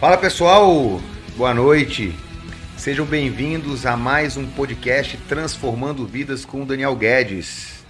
[0.00, 0.98] Fala pessoal,
[1.36, 2.14] boa noite.
[2.74, 7.84] Sejam bem-vindos a mais um podcast Transformando Vidas com Daniel Guedes.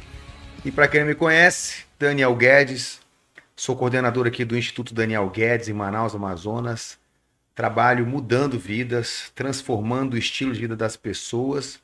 [0.64, 3.00] E para quem não me conhece, Daniel Guedes,
[3.54, 6.99] sou coordenador aqui do Instituto Daniel Guedes em Manaus, Amazonas.
[7.54, 11.79] Trabalho mudando vidas, transformando o estilo de vida das pessoas.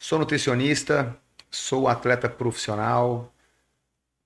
[0.00, 1.16] Sou nutricionista,
[1.48, 3.32] sou atleta profissional,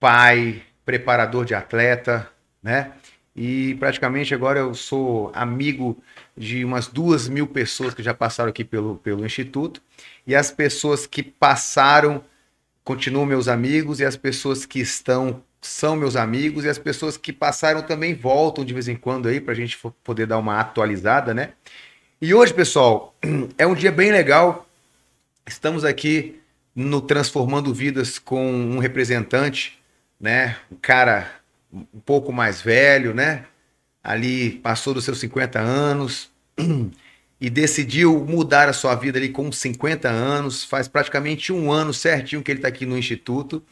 [0.01, 2.31] pai, preparador de atleta,
[2.63, 2.93] né?
[3.37, 6.01] E praticamente agora eu sou amigo
[6.37, 9.83] de umas duas mil pessoas que já passaram aqui pelo, pelo Instituto.
[10.27, 12.23] E as pessoas que passaram
[12.85, 17.33] continuam meus amigos, e as pessoas que estão são meus amigos, e as pessoas que
[17.33, 21.33] passaram também voltam de vez em quando aí para a gente poder dar uma atualizada,
[21.33, 21.55] né?
[22.21, 23.17] E hoje, pessoal,
[23.57, 24.69] é um dia bem legal.
[25.47, 26.39] Estamos aqui
[26.77, 29.79] no Transformando Vidas com um representante,
[30.21, 30.57] né?
[30.71, 31.31] Um cara
[31.93, 33.45] um pouco mais velho, né?
[34.03, 36.31] Ali passou dos seus 50 anos
[37.41, 40.65] e decidiu mudar a sua vida ali com 50 anos.
[40.65, 43.63] Faz praticamente um ano certinho que ele está aqui no Instituto.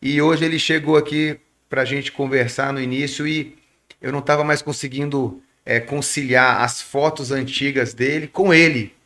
[0.00, 3.56] E hoje ele chegou aqui para a gente conversar no início e
[4.00, 8.96] eu não estava mais conseguindo é, conciliar as fotos antigas dele com ele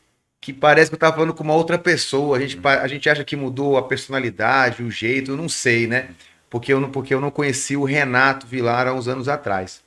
[0.41, 2.39] que parece que eu tava falando com uma outra pessoa.
[2.39, 6.11] A gente, a gente acha que mudou a personalidade, o jeito, eu não sei, né?
[6.51, 9.81] Porque eu não, porque eu não conheci o Renato Vilar há uns anos atrás.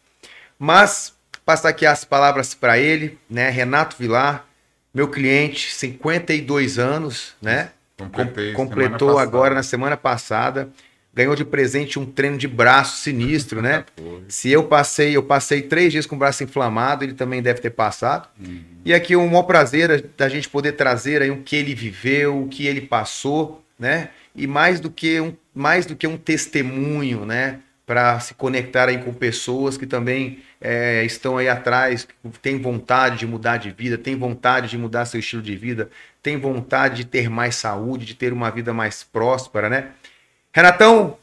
[0.58, 1.14] Mas,
[1.46, 3.50] passar aqui as palavras para ele, né?
[3.50, 4.48] Renato Vilar,
[4.94, 7.72] meu cliente, 52 anos, né?
[7.98, 10.72] Completei completou agora na semana passada
[11.14, 13.86] ganhou de presente um treino de braço sinistro, né?
[14.28, 17.70] Se eu passei, eu passei três dias com o braço inflamado, ele também deve ter
[17.70, 18.28] passado.
[18.40, 18.62] Uhum.
[18.84, 22.48] E aqui um maior prazer da gente poder trazer aí o que ele viveu, o
[22.48, 24.10] que ele passou, né?
[24.36, 27.60] E mais do que um, mais do que um testemunho, né?
[27.86, 32.08] Para se conectar aí com pessoas que também é, estão aí atrás,
[32.42, 35.90] têm vontade de mudar de vida, têm vontade de mudar seu estilo de vida,
[36.22, 39.90] têm vontade de ter mais saúde, de ter uma vida mais próspera, né?
[40.54, 41.18] Renatão,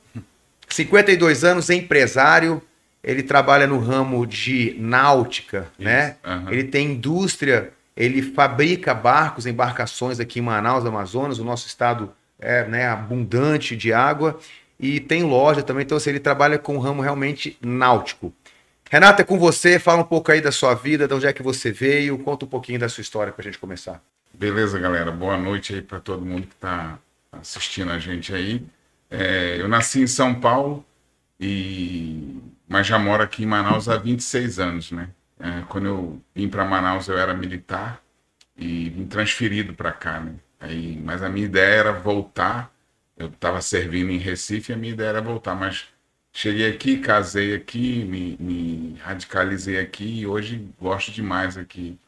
[0.69, 2.63] 52 anos, empresário,
[3.03, 6.17] ele trabalha no ramo de náutica, Isso, né?
[6.25, 6.51] Uhum.
[6.51, 12.65] Ele tem indústria, ele fabrica barcos, embarcações aqui em Manaus, Amazonas, o nosso estado é
[12.65, 14.39] né, abundante de água,
[14.79, 18.33] e tem loja também, então assim, ele trabalha com o ramo realmente náutico.
[18.91, 21.43] Renata, é com você, fala um pouco aí da sua vida, de onde é que
[21.43, 24.03] você veio, conta um pouquinho da sua história para a gente começar.
[24.33, 26.99] Beleza, galera, boa noite aí para todo mundo que está
[27.31, 28.65] assistindo a gente aí.
[29.11, 30.85] É, eu nasci em São Paulo,
[31.39, 35.09] e mas já moro aqui em Manaus há 26 anos, né?
[35.39, 38.01] É, quando eu vim para Manaus eu era militar
[38.57, 40.35] e vim transferido para cá, né?
[40.61, 42.73] Aí, mas a minha ideia era voltar.
[43.17, 45.89] Eu estava servindo em Recife a minha ideia era voltar, mas
[46.33, 51.99] cheguei aqui, casei aqui, me, me radicalizei aqui e hoje gosto demais aqui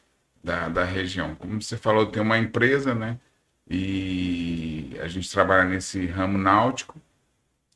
[0.43, 1.35] da, da região.
[1.35, 3.19] Como você falou, tem uma empresa, né?
[3.69, 6.99] e a gente trabalha nesse ramo náutico,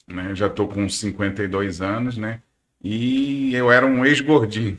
[0.07, 0.35] né?
[0.35, 2.41] Já estou com 52 anos, né?
[2.83, 4.77] E eu era um ex-gordinho,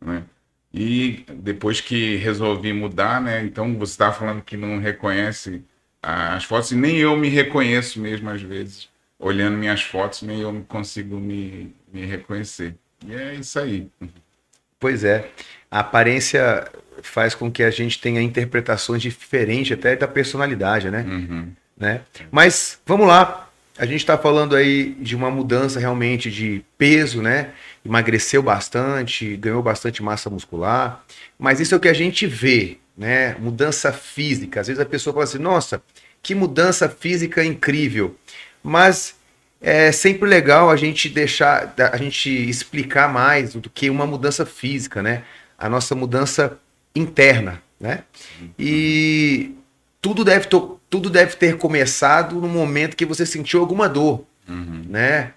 [0.00, 0.24] né?
[0.72, 3.44] E depois que resolvi mudar, né?
[3.44, 5.62] Então você está falando que não reconhece
[6.02, 8.88] as fotos, e nem eu me reconheço mesmo às vezes.
[9.18, 12.76] Olhando minhas fotos, nem eu consigo me, me reconhecer.
[13.06, 13.88] E é isso aí.
[14.78, 15.28] Pois é.
[15.70, 16.70] A aparência
[17.02, 21.04] faz com que a gente tenha interpretações diferentes até da personalidade, né?
[21.06, 21.52] Uhum.
[21.76, 22.02] né?
[22.30, 23.48] Mas vamos lá.
[23.76, 27.52] A gente está falando aí de uma mudança realmente de peso, né?
[27.84, 31.04] Emagreceu bastante, ganhou bastante massa muscular.
[31.38, 33.34] Mas isso é o que a gente vê, né?
[33.38, 34.60] Mudança física.
[34.60, 35.82] Às vezes a pessoa fala assim: nossa,
[36.22, 38.16] que mudança física incrível.
[38.62, 39.14] Mas
[39.60, 45.02] é sempre legal a gente deixar, a gente explicar mais do que uma mudança física,
[45.02, 45.24] né?
[45.56, 46.58] A nossa mudança
[46.94, 48.04] interna, né?
[48.58, 49.54] E
[50.00, 54.84] tudo deve, tudo deve ter começado no momento que você sentiu alguma dor, uhum.
[54.88, 55.32] né?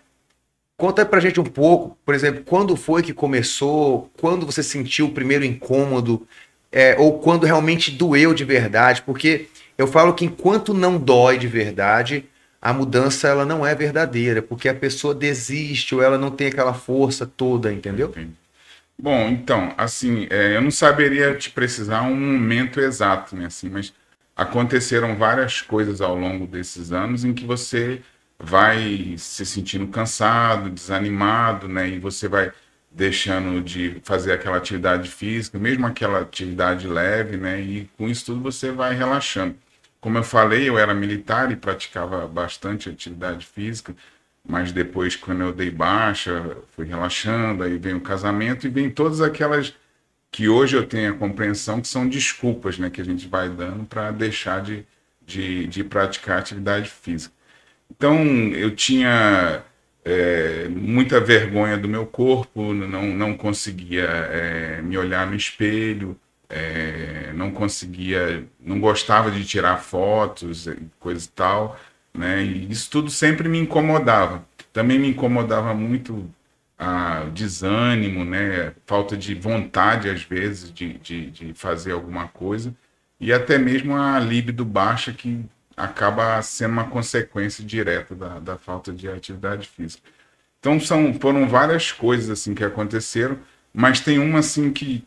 [0.81, 5.11] Conta pra gente um pouco, por exemplo, quando foi que começou, quando você sentiu o
[5.11, 6.25] primeiro incômodo,
[6.71, 9.47] é, ou quando realmente doeu de verdade, porque
[9.77, 12.25] eu falo que enquanto não dói de verdade,
[12.59, 16.73] a mudança ela não é verdadeira, porque a pessoa desiste ou ela não tem aquela
[16.73, 18.09] força toda, entendeu?
[18.09, 18.31] Entendi.
[18.99, 23.93] Bom, então, assim, é, eu não saberia te precisar um momento exato, né, assim, mas
[24.35, 28.01] aconteceram várias coisas ao longo desses anos em que você
[28.43, 32.51] vai se sentindo cansado, desanimado, né, e você vai
[32.91, 38.41] deixando de fazer aquela atividade física, mesmo aquela atividade leve, né, e com isso tudo
[38.41, 39.55] você vai relaxando.
[39.99, 43.95] Como eu falei, eu era militar e praticava bastante atividade física,
[44.47, 49.21] mas depois, quando eu dei baixa, fui relaxando, aí vem o casamento e vem todas
[49.21, 49.75] aquelas
[50.31, 53.85] que hoje eu tenho a compreensão que são desculpas né, que a gente vai dando
[53.85, 54.85] para deixar de,
[55.25, 57.33] de, de, praticar atividade física.
[57.91, 58.23] Então,
[58.53, 59.63] eu tinha
[60.05, 66.17] é, muita vergonha do meu corpo, não, não conseguia é, me olhar no espelho,
[66.49, 70.67] é, não conseguia, não gostava de tirar fotos,
[70.99, 71.79] coisa e tal,
[72.13, 72.43] né?
[72.43, 74.45] E isso tudo sempre me incomodava.
[74.73, 76.29] Também me incomodava muito
[76.77, 78.73] a desânimo, né?
[78.87, 82.75] falta de vontade, às vezes, de, de, de, fazer alguma coisa,
[83.19, 85.45] e até mesmo a libido baixa, que
[85.83, 90.03] acaba sendo uma consequência direta da, da falta de atividade física.
[90.59, 93.39] Então são, foram várias coisas assim que aconteceram,
[93.73, 95.03] mas tem uma assim que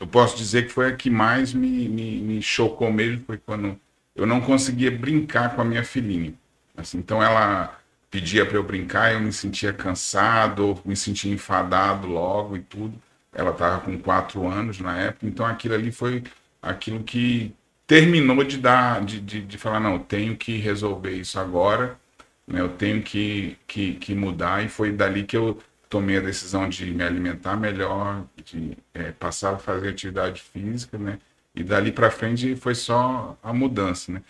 [0.00, 3.78] eu posso dizer que foi a que mais me, me, me chocou mesmo, foi quando
[4.16, 6.34] eu não conseguia brincar com a minha filhinha.
[6.76, 7.78] Assim, então ela
[8.10, 13.00] pedia para eu brincar, eu me sentia cansado, me sentia enfadado logo e tudo.
[13.32, 16.22] Ela estava com quatro anos na época, então aquilo ali foi
[16.62, 17.54] aquilo que
[17.86, 21.98] terminou de dar, de, de, de falar, não, tenho que resolver isso agora,
[22.46, 25.58] né, eu tenho que, que, que mudar, e foi dali que eu
[25.88, 31.18] tomei a decisão de me alimentar melhor, de é, passar a fazer atividade física, né,
[31.54, 34.22] e dali para frente foi só a mudança, né.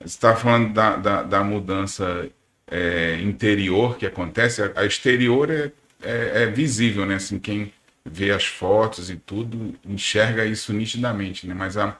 [0.00, 2.28] Você estava falando da, da, da mudança
[2.66, 7.16] é, interior que acontece, a exterior é, é, é, visível, né?
[7.16, 7.72] Assim, quem
[8.04, 11.54] vê as fotos e tudo enxerga isso nitidamente, né?
[11.54, 11.96] Mas a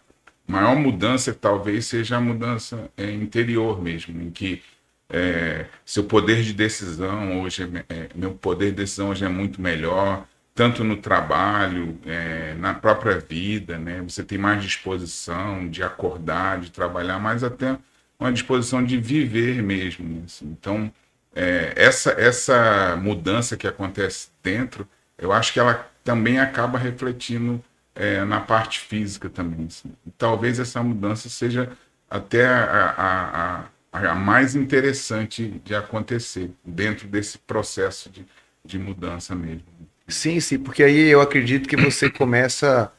[0.46, 4.62] maior mudança talvez seja a mudança é, interior mesmo, em que
[5.10, 9.60] é, seu poder de decisão hoje é, é, meu poder de decisão hoje é muito
[9.60, 16.58] melhor tanto no trabalho é, na própria vida né você tem mais disposição de acordar
[16.58, 17.78] de trabalhar mais até
[18.18, 20.22] uma disposição de viver mesmo.
[20.24, 20.46] Assim.
[20.46, 20.92] Então,
[21.34, 24.88] é, essa, essa mudança que acontece dentro,
[25.18, 27.62] eu acho que ela também acaba refletindo
[27.96, 29.66] é, na parte física também.
[29.66, 29.90] Assim.
[30.16, 31.70] Talvez essa mudança seja
[32.08, 32.94] até a,
[33.92, 38.24] a, a, a, mais interessante de acontecer dentro desse processo de,
[38.64, 39.64] de mudança mesmo.
[40.06, 42.92] Sim, sim, porque aí eu acredito que você começa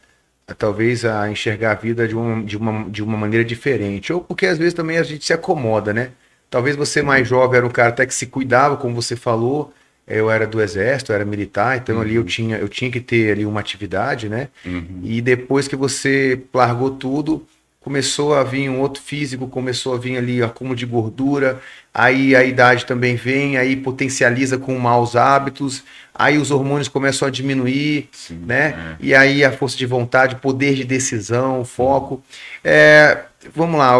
[0.57, 4.11] talvez a enxergar a vida de uma, de, uma, de uma maneira diferente.
[4.11, 6.11] Ou porque às vezes também a gente se acomoda, né?
[6.49, 9.73] Talvez você mais jovem era um cara até que se cuidava, como você falou.
[10.07, 12.01] Eu era do exército, eu era militar, então uhum.
[12.01, 14.47] ali eu tinha, eu tinha que ter ali uma atividade, né?
[14.65, 15.01] Uhum.
[15.03, 17.45] E depois que você largou tudo,
[17.87, 21.61] começou a vir um outro físico, começou a vir ali acúmulo de gordura,
[21.93, 27.31] aí a idade também vem, aí potencializa com maus hábitos, aí os hormônios começam a
[27.31, 28.95] diminuir, Sim, né?
[28.99, 29.05] É.
[29.05, 32.21] E aí a força de vontade, poder de decisão, foco.
[32.61, 33.19] É,
[33.55, 33.95] vamos lá,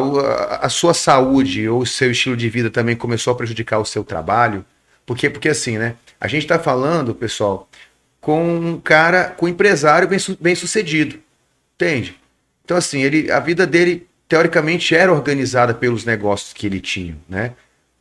[0.62, 4.04] a sua saúde ou o seu estilo de vida também começou a prejudicar o seu
[4.04, 4.66] trabalho?
[5.08, 5.96] Porque, porque assim, né?
[6.20, 7.68] A gente está falando, pessoal,
[8.20, 11.18] com um cara, com um empresário bem, bem sucedido,
[11.76, 12.16] entende?
[12.66, 17.54] Então, assim, ele, a vida dele, teoricamente, era organizada pelos negócios que ele tinha, né?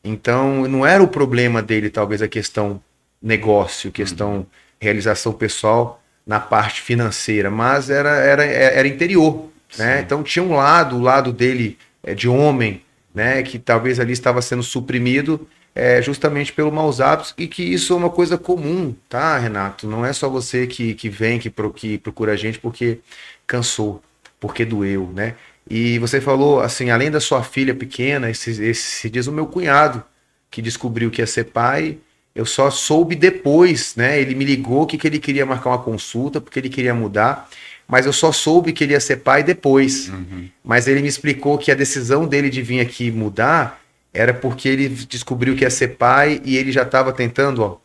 [0.02, 2.82] Então, não era o problema dele, talvez, a questão
[3.22, 4.46] negócio, questão uhum.
[4.80, 9.48] realização pessoal na parte financeira, mas era, era, era interior,
[9.78, 10.00] né?
[10.00, 12.82] Então tinha um lado, o lado dele é, de homem,
[13.14, 13.42] né?
[13.44, 17.96] Que talvez ali estava sendo suprimido é, justamente pelo maus hábitos e que isso é
[17.96, 19.86] uma coisa comum, tá, Renato?
[19.86, 23.00] Não é só você que, que vem, que, pro, que procura a gente porque
[23.46, 24.02] cansou,
[24.40, 25.34] porque doeu, né?
[25.68, 30.02] E você falou, assim, além da sua filha pequena, esses, esses dias o meu cunhado,
[30.50, 31.98] que descobriu que ia ser pai,
[32.34, 34.18] eu só soube depois, né?
[34.18, 37.50] Ele me ligou que, que ele queria marcar uma consulta, porque ele queria mudar,
[37.86, 40.08] mas eu só soube que ele ia ser pai depois.
[40.08, 40.48] Uhum.
[40.64, 43.84] Mas ele me explicou que a decisão dele de vir aqui mudar
[44.16, 47.76] era porque ele descobriu que ia ser pai e ele já estava tentando, ó,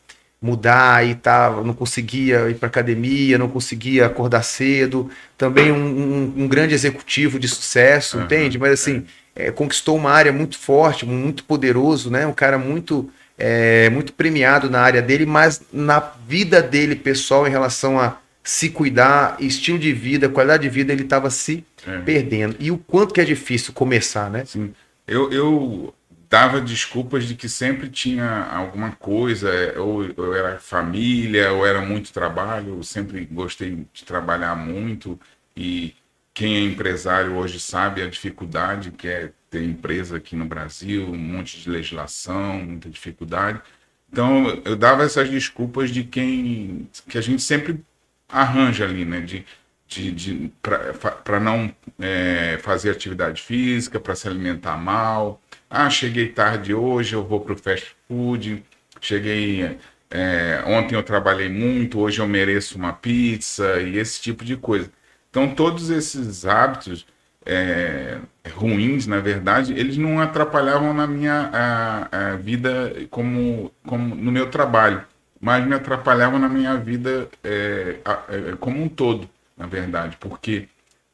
[0.42, 5.10] mudar e tava, não conseguia ir para academia, não conseguia acordar cedo.
[5.38, 8.24] Também um, um, um grande executivo de sucesso, uhum.
[8.24, 8.58] entende?
[8.58, 9.48] Mas assim, é.
[9.48, 12.26] É, conquistou uma área muito forte, muito poderoso, né?
[12.26, 17.52] Um cara muito é, muito premiado na área dele, mas na vida dele pessoal em
[17.52, 22.00] relação a se cuidar, estilo de vida, qualidade de vida, ele estava se é.
[22.00, 22.56] perdendo.
[22.60, 24.44] E o quanto que é difícil começar, né?
[24.46, 24.74] Sim.
[25.08, 25.94] Eu, eu
[26.32, 32.14] dava desculpas de que sempre tinha alguma coisa, ou eu era família, ou era muito
[32.14, 35.20] trabalho, eu sempre gostei de trabalhar muito,
[35.58, 35.94] e
[36.34, 41.18] quem é empresário hoje sabe a dificuldade que é ter empresa aqui no Brasil, um
[41.18, 43.62] monte de legislação, muita dificuldade.
[44.10, 47.84] Então eu dava essas desculpas de quem que a gente sempre
[48.30, 49.22] arranja ali, né?
[49.22, 49.46] De,
[49.88, 55.41] de, de para não é, fazer atividade física, para se alimentar mal.
[55.74, 58.62] Ah, cheguei tarde hoje, eu vou para o fast food.
[59.00, 59.78] Cheguei
[60.10, 64.92] é, ontem eu trabalhei muito, hoje eu mereço uma pizza e esse tipo de coisa.
[65.30, 67.08] Então, todos esses hábitos
[67.46, 68.20] é,
[68.54, 74.50] ruins, na verdade, eles não atrapalhavam na minha a, a vida como, como no meu
[74.50, 75.06] trabalho,
[75.40, 80.68] mas me atrapalhavam na minha vida é, a, é, como um todo, na verdade, porque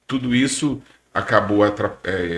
[0.07, 0.81] tudo isso
[1.17, 1.71] acabou é,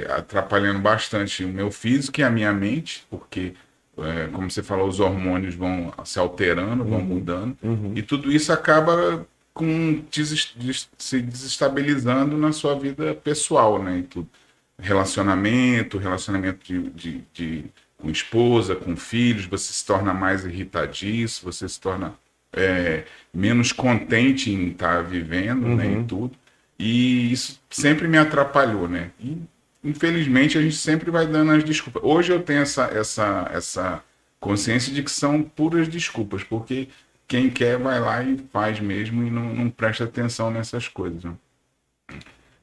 [0.10, 3.54] atrapalhando bastante o meu físico e a minha mente, porque
[3.98, 7.06] é, como você falou, os hormônios vão se alterando, vão uhum.
[7.06, 7.92] mudando, uhum.
[7.94, 10.02] e tudo isso acaba com
[10.98, 14.00] se desestabilizando na sua vida pessoal, né?
[14.00, 14.30] E tudo.
[14.82, 17.66] Relacionamento, relacionamento de, de, de,
[17.98, 22.14] com esposa, com filhos, você se torna mais irritadiço, você se torna
[22.54, 25.76] é, menos contente em estar vivendo, uhum.
[25.76, 25.92] né?
[25.92, 26.32] E tudo.
[26.80, 29.12] E isso sempre me atrapalhou, né?
[29.20, 29.38] E
[29.84, 32.02] infelizmente a gente sempre vai dando as desculpas.
[32.04, 34.04] Hoje eu tenho essa, essa, essa
[34.40, 36.88] consciência de que são puras desculpas, porque
[37.28, 41.24] quem quer vai lá e faz mesmo e não, não presta atenção nessas coisas.
[41.24, 41.34] Né?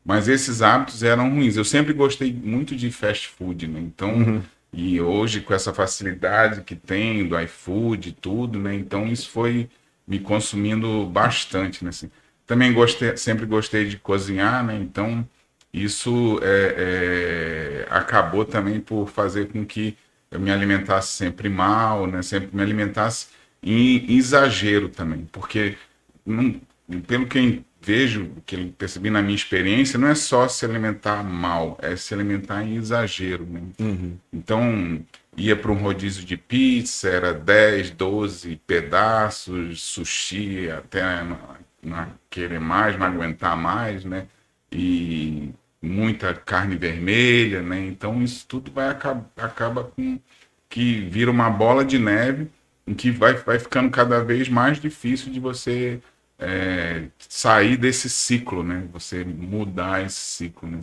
[0.05, 1.57] Mas esses hábitos eram ruins.
[1.57, 3.81] Eu sempre gostei muito de fast food, né?
[3.81, 4.43] Então, uhum.
[4.73, 8.75] e hoje com essa facilidade que tem do iFood e tudo, né?
[8.75, 9.69] Então isso foi
[10.07, 11.91] me consumindo bastante, né?
[11.91, 12.11] Assim,
[12.47, 14.77] também gostei, sempre gostei de cozinhar, né?
[14.77, 15.27] Então
[15.73, 19.97] isso é, é, acabou também por fazer com que
[20.31, 22.23] eu me alimentasse sempre mal, né?
[22.23, 23.29] Sempre me alimentasse
[23.63, 25.77] em exagero também, porque
[26.25, 26.61] não,
[27.07, 31.79] pelo que vejo, que eu percebi na minha experiência, não é só se alimentar mal,
[31.81, 33.47] é se alimentar em exagero.
[33.47, 33.61] Né?
[33.79, 34.19] Uhum.
[34.33, 35.01] Então,
[35.37, 41.39] ia para um rodízio de pizza, era 10, 12 pedaços, sushi, até não,
[41.83, 44.27] não querer mais, não aguentar mais, né?
[44.71, 45.51] E
[45.81, 47.81] muita carne vermelha, né?
[47.87, 50.21] Então, isso tudo vai acaba, acaba com
[50.69, 52.51] que vira uma bola de neve
[52.87, 56.01] em que vai, vai ficando cada vez mais difícil de você
[56.39, 58.87] é, sair desse ciclo, né?
[58.93, 60.69] Você mudar esse ciclo.
[60.69, 60.81] Né?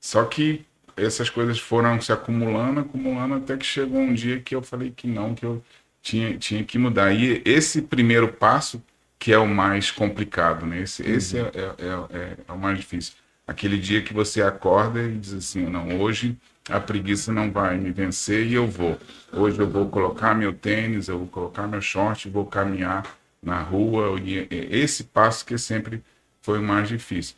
[0.00, 0.64] Só que
[0.96, 5.06] essas coisas foram se acumulando, acumulando, até que chegou um dia que eu falei que
[5.06, 5.62] não, que eu
[6.02, 7.12] tinha, tinha que mudar.
[7.12, 8.82] E esse primeiro passo
[9.22, 10.80] que é o mais complicado, né?
[10.80, 11.14] Esse, uhum.
[11.14, 13.14] esse é, é, é, é, o mais difícil.
[13.46, 16.36] Aquele dia que você acorda e diz assim, não, hoje
[16.68, 18.98] a preguiça não vai me vencer e eu vou.
[19.32, 23.06] Hoje eu vou colocar meu tênis, eu vou colocar meu short, vou caminhar
[23.40, 24.20] na rua.
[24.20, 26.02] E esse passo que sempre
[26.40, 27.36] foi o mais difícil.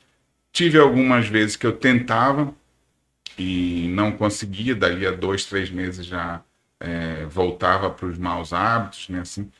[0.55, 2.55] Tive algumas vezes que eu tentava
[3.39, 6.41] e não conseguia, dali a dois, três meses já
[6.81, 9.21] é, voltava para os maus hábitos, né?
[9.21, 9.51] Assim,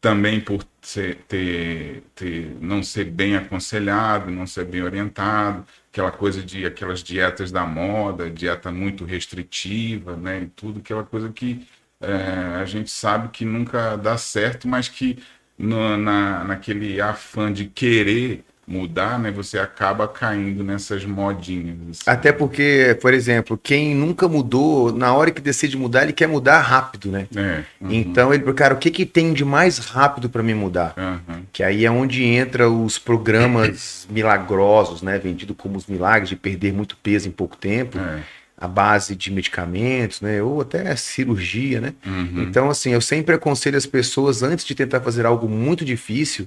[0.00, 6.42] também por ser, ter, ter, não ser bem aconselhado, não ser bem orientado, aquela coisa
[6.42, 11.66] de aquelas dietas da moda, dieta muito restritiva, né, e tudo, aquela coisa que
[12.00, 12.12] é,
[12.60, 15.22] a gente sabe que nunca dá certo, mas que
[15.58, 21.76] no, na, naquele afã de querer mudar, né, você acaba caindo nessas modinhas.
[21.90, 22.02] Assim.
[22.06, 26.60] Até porque, por exemplo, quem nunca mudou, na hora que decide mudar, ele quer mudar
[26.60, 27.26] rápido, né?
[27.34, 27.90] É, uhum.
[27.90, 30.94] Então ele, cara, o que que tem de mais rápido para me mudar?
[30.96, 31.42] Uhum.
[31.52, 36.72] Que aí é onde entra os programas milagrosos, né, vendido como os milagres de perder
[36.72, 37.98] muito peso em pouco tempo.
[37.98, 38.20] É.
[38.56, 40.42] A base de medicamentos, né?
[40.42, 41.94] Ou até cirurgia, né?
[42.04, 42.42] Uhum.
[42.42, 46.46] Então, assim, eu sempre aconselho as pessoas, antes de tentar fazer algo muito difícil,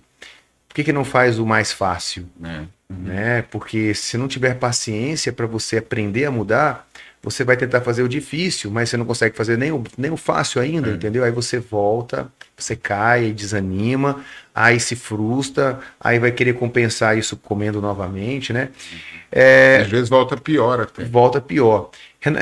[0.74, 2.26] por que, que não faz o mais fácil?
[2.44, 2.62] É.
[2.90, 2.98] Uhum.
[3.06, 3.44] Né?
[3.44, 6.88] Porque se não tiver paciência para você aprender a mudar,
[7.22, 10.18] você vai tentar fazer o difícil, mas você não consegue fazer nem o, nem o
[10.18, 10.94] fácil ainda, é.
[10.96, 11.24] entendeu?
[11.24, 12.28] Aí você volta,
[12.58, 18.70] você cai, desanima, aí se frustra, aí vai querer compensar isso comendo novamente, né?
[18.92, 19.00] Uhum.
[19.32, 21.04] É, Às vezes volta pior até.
[21.04, 21.92] Volta pior.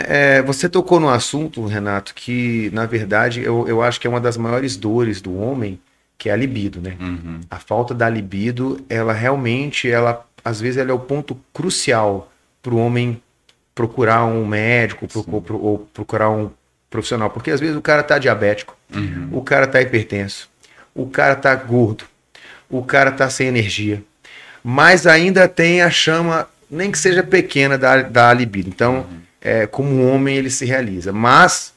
[0.07, 4.21] É, você tocou no assunto, Renato, que na verdade eu, eu acho que é uma
[4.21, 5.77] das maiores dores do homem,
[6.21, 6.95] que é a libido, né?
[6.99, 7.39] Uhum.
[7.49, 12.75] A falta da libido, ela realmente, ela às vezes ela é o ponto crucial para
[12.75, 13.19] o homem
[13.73, 16.51] procurar um médico pro, pro, ou procurar um
[16.91, 19.29] profissional, porque às vezes o cara tá diabético, uhum.
[19.31, 20.47] o cara tá hipertenso,
[20.93, 22.03] o cara tá gordo,
[22.69, 24.03] o cara tá sem energia,
[24.63, 28.69] mas ainda tem a chama, nem que seja pequena, da, da libido.
[28.69, 29.21] Então, uhum.
[29.41, 31.11] é, como homem, ele se realiza.
[31.11, 31.73] Mas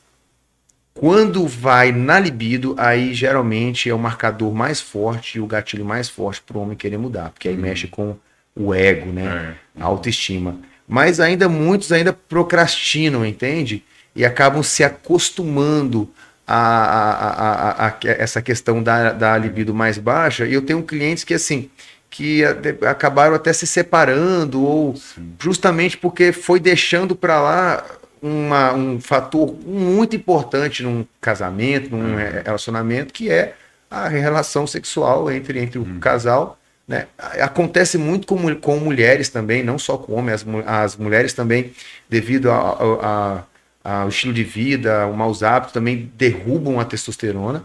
[0.95, 6.09] quando vai na libido, aí geralmente é o marcador mais forte e o gatilho mais
[6.09, 7.61] forte para o homem querer mudar, porque aí uhum.
[7.61, 8.17] mexe com
[8.55, 9.57] o ego, né?
[9.77, 9.83] É.
[9.83, 10.61] A autoestima.
[10.87, 13.83] Mas ainda muitos ainda procrastinam, entende?
[14.15, 16.09] E acabam se acostumando
[16.47, 20.47] a, a, a, a essa questão da, da libido mais baixa.
[20.47, 21.69] E eu tenho clientes que assim
[22.09, 22.45] que
[22.89, 25.33] acabaram até se separando ou Sim.
[25.37, 27.85] justamente porque foi deixando para lá
[28.25, 32.43] uma, um fator muito importante num casamento, num uhum.
[32.43, 33.55] relacionamento, que é
[33.91, 36.59] a relação sexual entre, entre o casal.
[36.89, 37.07] Né?
[37.19, 41.73] Acontece muito com, com mulheres também, não só com homens, as, as mulheres também,
[42.09, 47.63] devido ao estilo de vida, o maus hábitos, também derrubam a testosterona.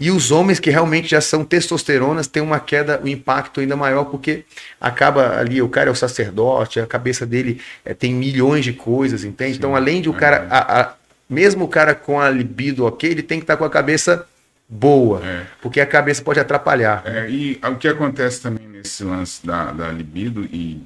[0.00, 4.04] E os homens que realmente já são testosteronas têm uma queda, um impacto ainda maior,
[4.04, 4.44] porque
[4.80, 9.24] acaba ali, o cara é o sacerdote, a cabeça dele é, tem milhões de coisas,
[9.24, 9.54] entende?
[9.54, 10.94] Sim, então, além de o cara, a, a,
[11.28, 14.24] mesmo o cara com a libido ok, ele tem que estar com a cabeça
[14.68, 15.46] boa, é.
[15.60, 17.02] porque a cabeça pode atrapalhar.
[17.04, 20.80] É, e o que acontece também nesse lance da, da libido, e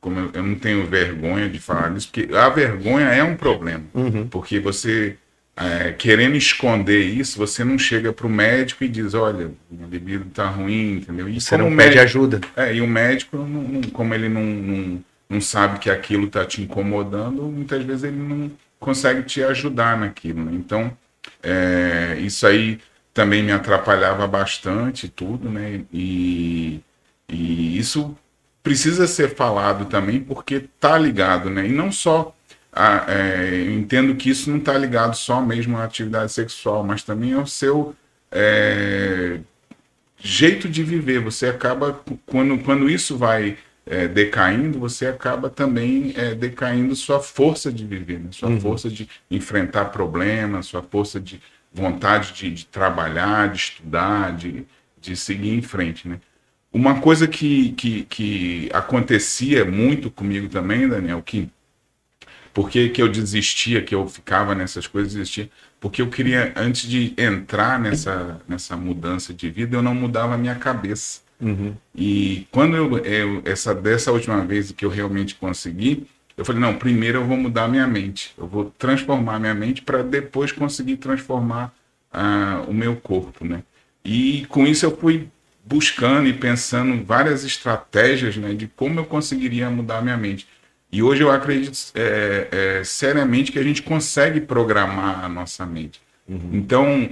[0.00, 3.84] como eu, eu, não tenho vergonha de falar isso, porque a vergonha é um problema,
[3.92, 4.26] uhum.
[4.26, 5.18] porque você
[5.56, 10.26] é, querendo esconder isso, você não chega para o médico e diz, olha, minha libido
[10.28, 11.28] está ruim, entendeu?
[11.28, 12.40] E você não pede ajuda.
[12.56, 16.60] É, e o médico, não, como ele não, não, não sabe que aquilo está te
[16.60, 20.44] incomodando, muitas vezes ele não consegue te ajudar naquilo.
[20.44, 20.52] Né?
[20.54, 20.96] Então,
[21.40, 22.80] é, isso aí
[23.12, 25.82] também me atrapalhava bastante, tudo, né?
[25.92, 26.80] E,
[27.28, 28.16] e isso
[28.60, 31.64] precisa ser falado também, porque tá ligado, né?
[31.66, 32.34] E não só
[32.74, 37.04] a, é, eu entendo que isso não está ligado só mesmo à atividade sexual, mas
[37.04, 37.94] também ao seu
[38.32, 39.38] é,
[40.18, 41.20] jeito de viver.
[41.20, 47.72] Você acaba, quando, quando isso vai é, decaindo, você acaba também é, decaindo sua força
[47.72, 48.28] de viver, né?
[48.32, 48.60] sua uhum.
[48.60, 51.40] força de enfrentar problemas, sua força de
[51.72, 54.64] vontade de, de trabalhar, de estudar, de,
[55.00, 56.08] de seguir em frente.
[56.08, 56.18] Né?
[56.72, 61.48] Uma coisa que, que, que acontecia muito comigo também, Daniel, que
[62.54, 65.50] por que, que eu desistia, que eu ficava nessas coisas, desistia?
[65.80, 70.38] Porque eu queria, antes de entrar nessa, nessa mudança de vida, eu não mudava a
[70.38, 71.20] minha cabeça.
[71.40, 71.74] Uhum.
[71.94, 76.06] E quando eu, eu, essa, dessa última vez que eu realmente consegui,
[76.36, 78.32] eu falei, não, primeiro eu vou mudar minha mente.
[78.38, 81.74] Eu vou transformar minha mente para depois conseguir transformar
[82.12, 83.62] uh, o meu corpo, né?
[84.04, 85.28] E com isso eu fui
[85.64, 90.46] buscando e pensando várias estratégias né, de como eu conseguiria mudar minha mente.
[90.94, 96.00] E hoje eu acredito é, é, seriamente que a gente consegue programar a nossa mente.
[96.28, 96.50] Uhum.
[96.52, 97.10] Então,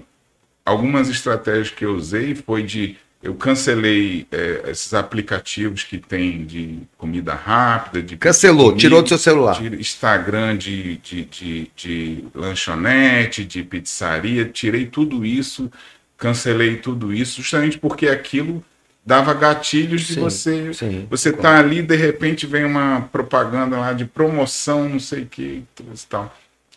[0.64, 6.78] algumas estratégias que eu usei foi de eu cancelei é, esses aplicativos que tem de
[6.96, 8.00] comida rápida.
[8.00, 9.60] De Cancelou, comida, tirou do seu celular.
[9.74, 15.68] Instagram de, de, de, de, lanchonete, de pizzaria, tirei tudo isso,
[16.16, 18.64] cancelei tudo isso, justamente porque aquilo
[19.04, 24.04] dava gatilhos de você sim, você tá ali de repente vem uma propaganda lá de
[24.04, 25.64] promoção não sei o que
[26.08, 26.32] tal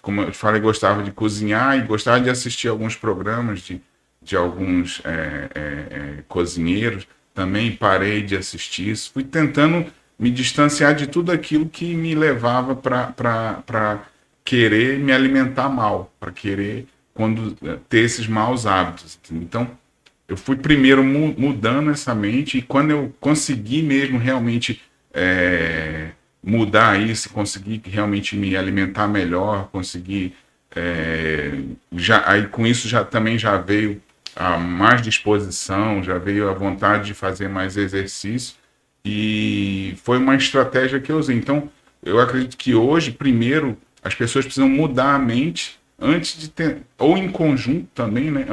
[0.05, 3.81] como eu falei gostava de cozinhar e gostava de assistir alguns programas de,
[4.21, 7.07] de alguns é, é, é, cozinheiros.
[7.33, 9.11] Também parei de assistir isso.
[9.11, 13.99] Fui tentando me distanciar de tudo aquilo que me levava para
[14.45, 16.85] querer me alimentar mal para querer
[17.15, 17.57] quando
[17.89, 19.67] ter esses maus hábitos então
[20.27, 24.81] eu fui primeiro mu mudando essa mente e quando eu consegui mesmo realmente
[25.13, 26.09] é,
[26.43, 30.35] mudar isso, conseguir realmente me alimentar melhor, conseguir
[30.75, 31.51] é,
[31.93, 34.01] já aí com isso já também já veio
[34.35, 38.55] a mais disposição, já veio a vontade de fazer mais exercício
[39.05, 41.37] e foi uma estratégia que eu usei.
[41.37, 41.69] Então,
[42.03, 47.17] eu acredito que hoje, primeiro, as pessoas precisam mudar a mente antes de ter, ou
[47.17, 48.45] em conjunto também, né,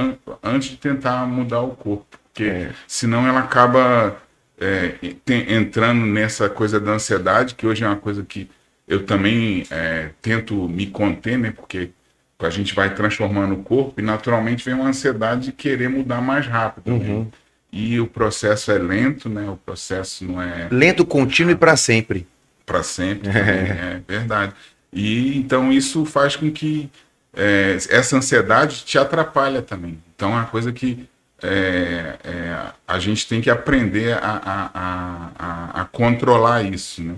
[0.42, 2.70] antes de tentar mudar o corpo, porque é.
[2.86, 4.16] senão ela acaba
[4.58, 8.48] é, tem, entrando nessa coisa da ansiedade, que hoje é uma coisa que
[8.86, 11.90] eu também é, tento me conter, né, porque
[12.38, 16.46] a gente vai transformando o corpo e naturalmente vem uma ansiedade de querer mudar mais
[16.46, 16.90] rápido.
[16.90, 17.08] Né?
[17.08, 17.20] Uhum.
[17.20, 17.26] Né?
[17.72, 19.48] E o processo é lento, né?
[19.48, 22.26] O processo não é lento, contínuo e para sempre.
[22.66, 24.52] Para sempre, é verdade.
[24.92, 26.90] E então isso faz com que
[27.34, 29.98] é, essa ansiedade te atrapalha também.
[30.14, 31.08] Então é uma coisa que
[31.42, 37.02] é, é, a gente tem que aprender a, a, a, a, controlar isso.
[37.02, 37.14] Né?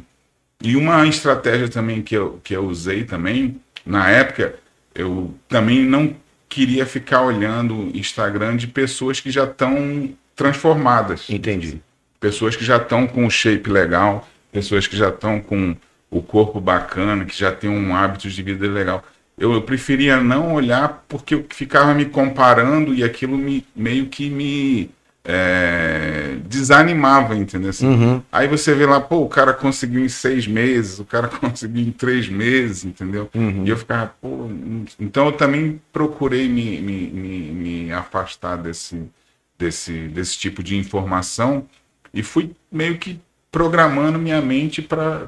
[0.62, 4.54] E uma estratégia também que eu, que eu usei também, na época,
[4.94, 6.16] eu também não
[6.48, 11.28] queria ficar olhando Instagram de pessoas que já estão transformadas.
[11.28, 11.82] Entendi.
[12.18, 15.76] Pessoas que já estão com o shape legal, pessoas que já estão com
[16.10, 19.04] o corpo bacana, que já têm um hábito de vida legal
[19.36, 24.30] eu, eu, preferia não olhar porque eu ficava me comparando e aquilo me, meio que
[24.30, 24.90] me
[25.24, 27.70] é, desanimava, entendeu?
[27.70, 28.22] Assim, uhum.
[28.30, 31.90] Aí você vê lá, pô, o cara conseguiu em seis meses, o cara conseguiu em
[31.90, 33.28] três meses, entendeu?
[33.34, 33.64] Uhum.
[33.64, 34.48] E eu ficava, pô,
[35.00, 39.02] então eu também procurei me, me, me, me afastar desse,
[39.58, 41.66] desse, desse tipo de informação
[42.12, 43.18] e fui meio que
[43.50, 45.26] programando minha mente para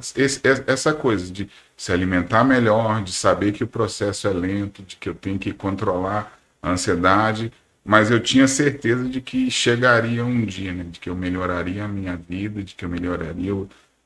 [0.66, 5.08] essa coisa de se alimentar melhor, de saber que o processo é lento, de que
[5.08, 7.52] eu tenho que controlar a ansiedade
[7.86, 10.84] mas eu tinha certeza de que chegaria um dia, né?
[10.90, 13.52] De que eu melhoraria a minha vida, de que eu melhoraria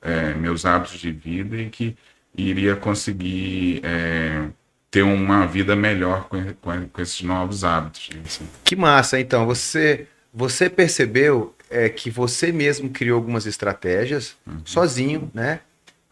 [0.02, 1.96] é, meus hábitos de vida e que
[2.36, 4.48] iria conseguir é,
[4.90, 8.10] ter uma vida melhor com, com, com esses novos hábitos.
[8.22, 8.46] Assim.
[8.62, 9.46] Que massa, então.
[9.46, 14.60] Você, você percebeu é, que você mesmo criou algumas estratégias uhum.
[14.62, 15.60] sozinho, né?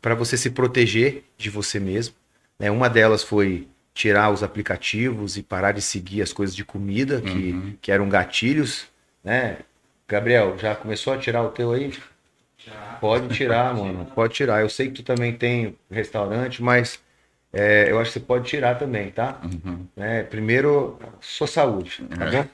[0.00, 2.14] Para você se proteger de você mesmo.
[2.58, 2.70] Né?
[2.70, 7.52] Uma delas foi tirar os aplicativos e parar de seguir as coisas de comida que,
[7.52, 7.76] uhum.
[7.80, 8.86] que eram gatilhos,
[9.24, 9.58] né?
[10.06, 11.92] Gabriel, já começou a tirar o teu aí?
[12.58, 12.98] Já.
[13.00, 14.06] Pode tirar, mano.
[14.14, 14.60] Pode tirar.
[14.60, 17.00] Eu sei que tu também tem restaurante, mas
[17.52, 19.40] é, eu acho que você pode tirar também, tá?
[19.42, 19.86] Uhum.
[19.96, 22.30] É, primeiro, sua saúde, tá é.
[22.30, 22.48] bom?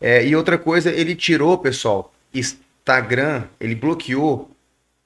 [0.00, 4.50] É, e outra coisa, ele tirou, pessoal, Instagram, ele bloqueou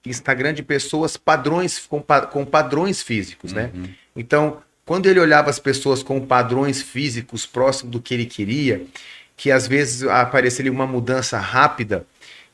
[0.07, 3.71] Instagram de pessoas padrões com, com padrões físicos, né?
[3.75, 3.89] Uhum.
[4.17, 8.87] Então, quando ele olhava as pessoas com padrões físicos próximos do que ele queria,
[9.37, 12.07] que às vezes aparecia ali uma mudança rápida,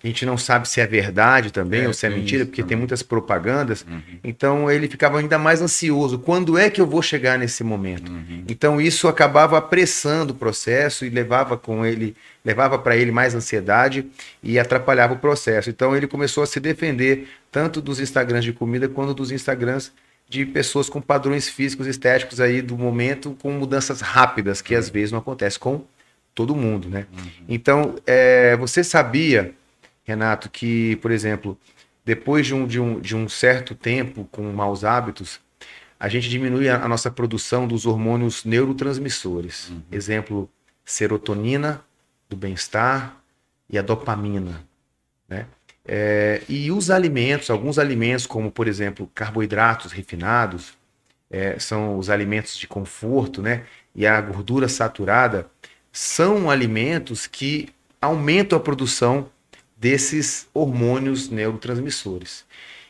[0.07, 2.69] a gente não sabe se é verdade também é, ou se é mentira, porque também.
[2.69, 3.85] tem muitas propagandas.
[3.91, 4.01] Uhum.
[4.23, 6.19] Então ele ficava ainda mais ansioso.
[6.19, 8.13] Quando é que eu vou chegar nesse momento?
[8.13, 8.45] Uhum.
[8.49, 12.15] Então isso acabava apressando o processo e levava com ele,
[12.45, 14.07] levava para ele mais ansiedade
[14.43, 15.71] e atrapalhava o processo.
[15.71, 19.91] Então ele começou a se defender tanto dos Instagrams de comida quanto dos Instagrams
[20.29, 25.11] de pessoas com padrões físicos estéticos aí do momento, com mudanças rápidas, que às vezes
[25.11, 25.85] não acontece com
[26.33, 27.07] todo mundo, né?
[27.13, 27.31] Uhum.
[27.49, 29.55] Então, é, você sabia,
[30.07, 31.59] Renato, que, por exemplo,
[32.05, 35.41] depois de um, de, um, de um certo tempo com maus hábitos,
[35.99, 39.71] a gente diminui a, a nossa produção dos hormônios neurotransmissores.
[39.71, 39.83] Uhum.
[39.91, 40.51] Exemplo,
[40.85, 41.83] serotonina,
[42.29, 43.21] do bem-estar,
[43.69, 44.65] e a dopamina,
[45.29, 45.47] né?
[45.85, 50.75] É, e os alimentos, alguns alimentos, como por exemplo carboidratos refinados,
[51.31, 53.65] é, são os alimentos de conforto, né?
[53.95, 55.49] E a gordura saturada
[55.93, 57.69] são alimentos que
[58.01, 59.31] aumentam a produção
[59.77, 62.45] desses hormônios neurotransmissores.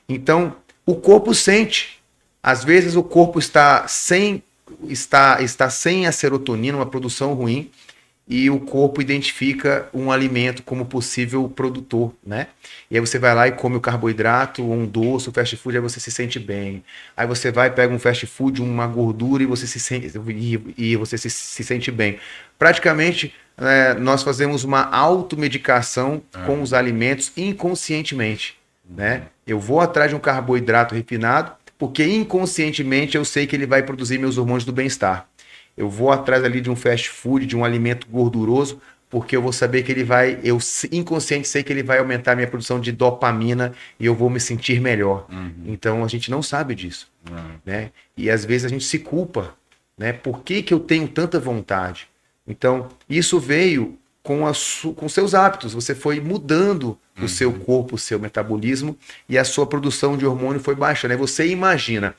[0.09, 2.01] Então, o corpo sente.
[2.43, 4.43] Às vezes o corpo está sem
[4.89, 7.71] está está sem a serotonina, uma produção ruim,
[8.29, 12.49] e o corpo identifica um alimento como possível produtor, né?
[12.91, 15.83] E aí você vai lá e come o carboidrato, um doce, o fast food, aí
[15.83, 16.83] você se sente bem.
[17.17, 20.97] Aí você vai, pega um fast food, uma gordura e você se sente, e, e
[20.97, 22.19] você se, se sente bem.
[22.59, 26.45] Praticamente, é, nós fazemos uma automedicação é.
[26.47, 28.59] com os alimentos inconscientemente,
[28.89, 29.23] né?
[29.47, 34.19] Eu vou atrás de um carboidrato refinado, porque inconscientemente eu sei que ele vai produzir
[34.19, 35.29] meus hormônios do bem-estar.
[35.77, 39.53] Eu vou atrás ali de um fast food, de um alimento gorduroso, porque eu vou
[39.53, 40.59] saber que ele vai, eu
[40.91, 44.41] inconsciente sei que ele vai aumentar a minha produção de dopamina e eu vou me
[44.41, 45.27] sentir melhor.
[45.31, 45.53] Uhum.
[45.67, 47.57] Então a gente não sabe disso, uhum.
[47.65, 47.91] né?
[48.17, 49.55] E às vezes a gente se culpa,
[49.97, 50.13] né?
[50.13, 52.09] Por que, que eu tenho tanta vontade?
[52.47, 54.53] Então isso veio com, a
[54.97, 55.73] com seus hábitos.
[55.73, 57.25] Você foi mudando uhum.
[57.25, 61.13] o seu corpo, o seu metabolismo e a sua produção de hormônio foi baixando.
[61.13, 61.17] Né?
[61.17, 62.15] Você imagina,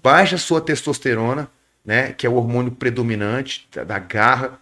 [0.00, 1.50] baixa a sua testosterona,
[1.84, 4.58] né, que é o hormônio predominante da garra,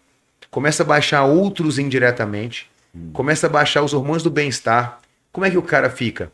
[0.50, 3.10] começa a baixar outros indiretamente, uhum.
[3.12, 5.00] começa a baixar os hormônios do bem-estar.
[5.32, 6.32] Como é que o cara fica?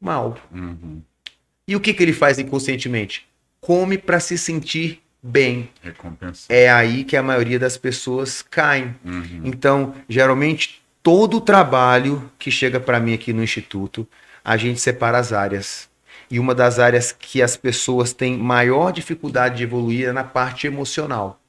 [0.00, 0.36] Mal.
[0.52, 1.00] Uhum.
[1.66, 3.26] E o que, que ele faz inconscientemente?
[3.60, 5.70] Come para se sentir bem.
[5.82, 6.52] Recompensa.
[6.52, 8.94] É aí que a maioria das pessoas caem.
[9.02, 9.40] Uhum.
[9.44, 14.06] Então, geralmente, todo o trabalho que chega para mim aqui no Instituto,
[14.44, 15.88] a gente separa as áreas.
[16.34, 20.66] E uma das áreas que as pessoas têm maior dificuldade de evoluir é na parte
[20.66, 21.40] emocional.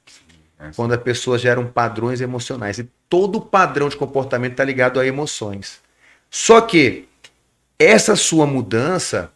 [0.60, 2.78] É quando a pessoa gera padrões emocionais.
[2.78, 5.80] E todo padrão de comportamento está ligado a emoções.
[6.30, 7.08] Só que
[7.76, 9.32] essa sua mudança,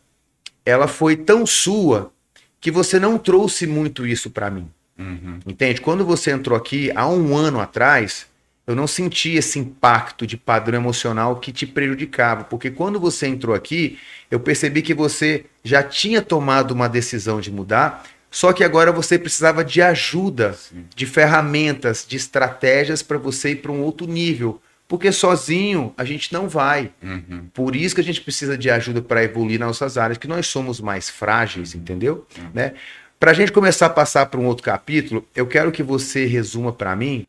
[0.65, 2.13] ela foi tão sua
[2.61, 4.71] que você não trouxe muito isso para mim.
[4.97, 5.41] Uhum.
[5.45, 5.81] Entende?
[5.81, 8.29] Quando você entrou aqui há um ano atrás,
[8.71, 13.55] eu não senti esse impacto de padrão emocional que te prejudicava, porque quando você entrou
[13.55, 13.99] aqui,
[14.31, 19.19] eu percebi que você já tinha tomado uma decisão de mudar, só que agora você
[19.19, 20.85] precisava de ajuda, Sim.
[20.95, 24.63] de ferramentas, de estratégias para você ir para um outro nível.
[24.87, 26.93] Porque sozinho a gente não vai.
[27.03, 27.47] Uhum.
[27.53, 30.47] Por isso que a gente precisa de ajuda para evoluir nas nossas áreas, que nós
[30.47, 31.81] somos mais frágeis, uhum.
[31.81, 32.27] entendeu?
[32.39, 32.51] Uhum.
[32.55, 32.75] Né?
[33.19, 36.73] Para a gente começar a passar para um outro capítulo, eu quero que você resuma
[36.73, 37.27] para mim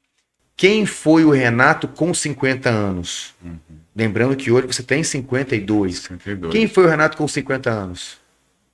[0.55, 3.33] quem foi o Renato com 50 anos?
[3.43, 3.57] Uhum.
[3.95, 5.99] Lembrando que hoje você tem 52.
[5.99, 6.51] 52.
[6.51, 8.17] Quem foi o Renato com 50 anos?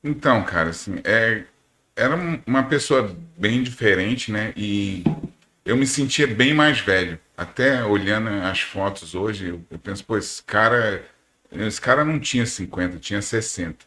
[0.03, 1.43] Então, cara, assim, é,
[1.95, 4.53] era uma pessoa bem diferente, né?
[4.55, 5.03] E
[5.65, 7.19] eu me sentia bem mais velho.
[7.35, 11.03] Até olhando as fotos hoje, eu, eu penso, pô, esse cara,
[11.51, 13.85] esse cara não tinha 50, tinha 60.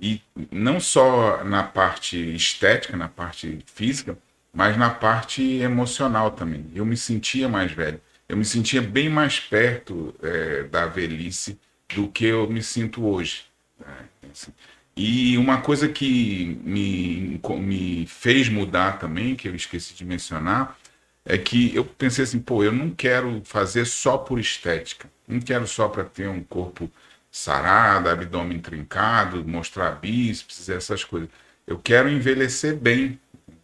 [0.00, 4.16] E não só na parte estética, na parte física,
[4.52, 6.66] mas na parte emocional também.
[6.74, 8.00] Eu me sentia mais velho.
[8.28, 11.58] eu me sentia bem mais perto é, da velhice
[11.94, 13.44] do que eu me sinto hoje.
[13.78, 14.08] Né?
[14.32, 14.52] Assim,
[14.96, 20.78] e uma coisa que me, me fez mudar também, que eu esqueci de mencionar,
[21.24, 25.10] é que eu pensei assim, pô, eu não quero fazer só por estética.
[25.28, 26.90] Não quero só para ter um corpo
[27.30, 31.28] sarado, abdômen trincado, mostrar bíceps, essas coisas.
[31.66, 33.19] Eu quero envelhecer bem.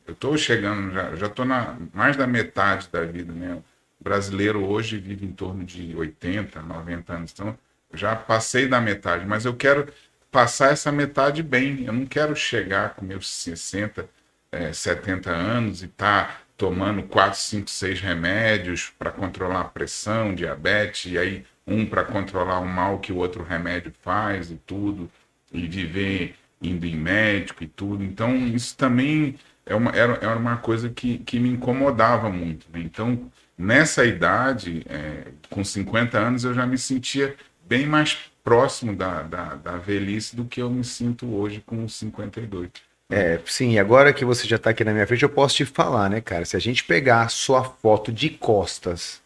[0.07, 3.61] Eu estou chegando, já estou na mais da metade da vida, né?
[4.01, 7.33] O brasileiro hoje vive em torno de 80, 90 anos.
[7.33, 7.59] Então,
[7.92, 9.92] já passei da metade, mas eu quero
[10.31, 11.85] passar essa metade bem.
[11.85, 14.09] Eu não quero chegar com meus 60,
[14.53, 20.35] é, 70 anos e estar tá tomando 4, 5, 6 remédios para controlar a pressão,
[20.35, 25.11] diabetes, e aí um para controlar o mal que o outro remédio faz e tudo,
[25.53, 28.05] e viver indo em médico e tudo.
[28.05, 32.66] Então, isso também é uma, era, era uma coisa que, que me incomodava muito.
[32.72, 32.81] Né?
[32.85, 37.35] Então, nessa idade, é, com 50 anos, eu já me sentia
[37.68, 42.70] bem mais próximo da, da, da velhice do que eu me sinto hoje com 52.
[43.11, 46.09] É, sim, agora que você já está aqui na minha frente, eu posso te falar,
[46.09, 46.44] né, cara?
[46.44, 49.20] Se a gente pegar a sua foto de costas,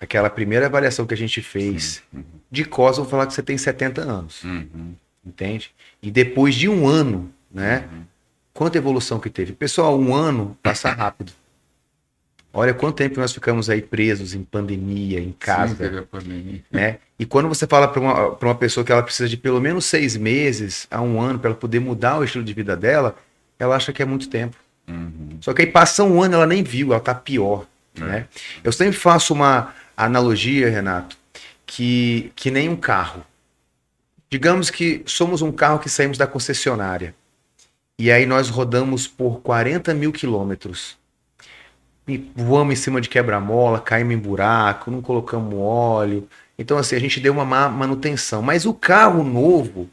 [0.00, 2.24] aquela primeira avaliação que a gente fez, uhum.
[2.50, 4.42] de costas, eu vou falar que você tem 70 anos.
[4.42, 4.94] Uhum.
[5.24, 5.72] Entende?
[6.02, 7.88] E depois de um ano, né?
[7.92, 8.02] Uhum.
[8.56, 9.52] Quanta evolução que teve.
[9.52, 11.30] Pessoal, um ano passa rápido.
[12.54, 15.74] Olha quanto tempo nós ficamos aí presos em pandemia, em casa.
[15.74, 16.64] Sim, pandemia.
[16.70, 16.96] Né?
[17.18, 20.16] E quando você fala para uma, uma pessoa que ela precisa de pelo menos seis
[20.16, 23.14] meses a um ano para ela poder mudar o estilo de vida dela,
[23.58, 24.56] ela acha que é muito tempo.
[24.88, 25.36] Uhum.
[25.42, 27.66] Só que aí passa um ano ela nem viu, ela tá pior.
[27.94, 28.00] É.
[28.00, 28.26] Né?
[28.64, 31.14] Eu sempre faço uma analogia, Renato,
[31.66, 33.22] que, que nem um carro.
[34.30, 37.14] Digamos que somos um carro que saímos da concessionária.
[37.98, 40.98] E aí nós rodamos por 40 mil quilômetros
[42.36, 46.28] voamos em cima de quebra-mola, caímos em buraco, não colocamos óleo.
[46.58, 48.40] Então, assim, a gente deu uma má manutenção.
[48.40, 49.88] Mas o carro novo,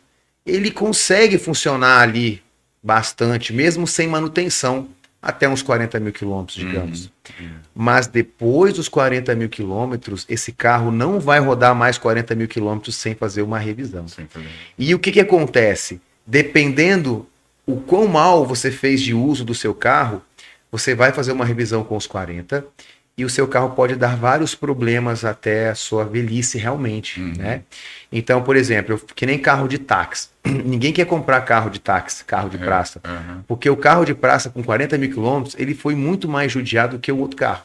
[0.45, 2.41] ele consegue funcionar ali
[2.81, 4.87] bastante, mesmo sem manutenção,
[5.21, 7.05] até uns 40 mil quilômetros, digamos.
[7.39, 7.49] Uhum.
[7.73, 12.95] Mas depois dos 40 mil quilômetros, esse carro não vai rodar mais 40 mil quilômetros
[12.95, 14.05] sem fazer uma revisão.
[14.77, 15.99] E o que, que acontece?
[16.27, 17.25] Dependendo
[17.65, 20.21] o quão mal você fez de uso do seu carro,
[20.71, 22.65] você vai fazer uma revisão com os 40
[23.15, 27.33] e o seu carro pode dar vários problemas até a sua velhice realmente, uhum.
[27.37, 27.61] né?
[28.11, 30.29] Então, por exemplo, que nem carro de táxi.
[30.43, 33.43] Ninguém quer comprar carro de táxi, carro de é, praça, uhum.
[33.47, 37.11] porque o carro de praça com 40 mil quilômetros, ele foi muito mais judiado que
[37.11, 37.63] o outro carro.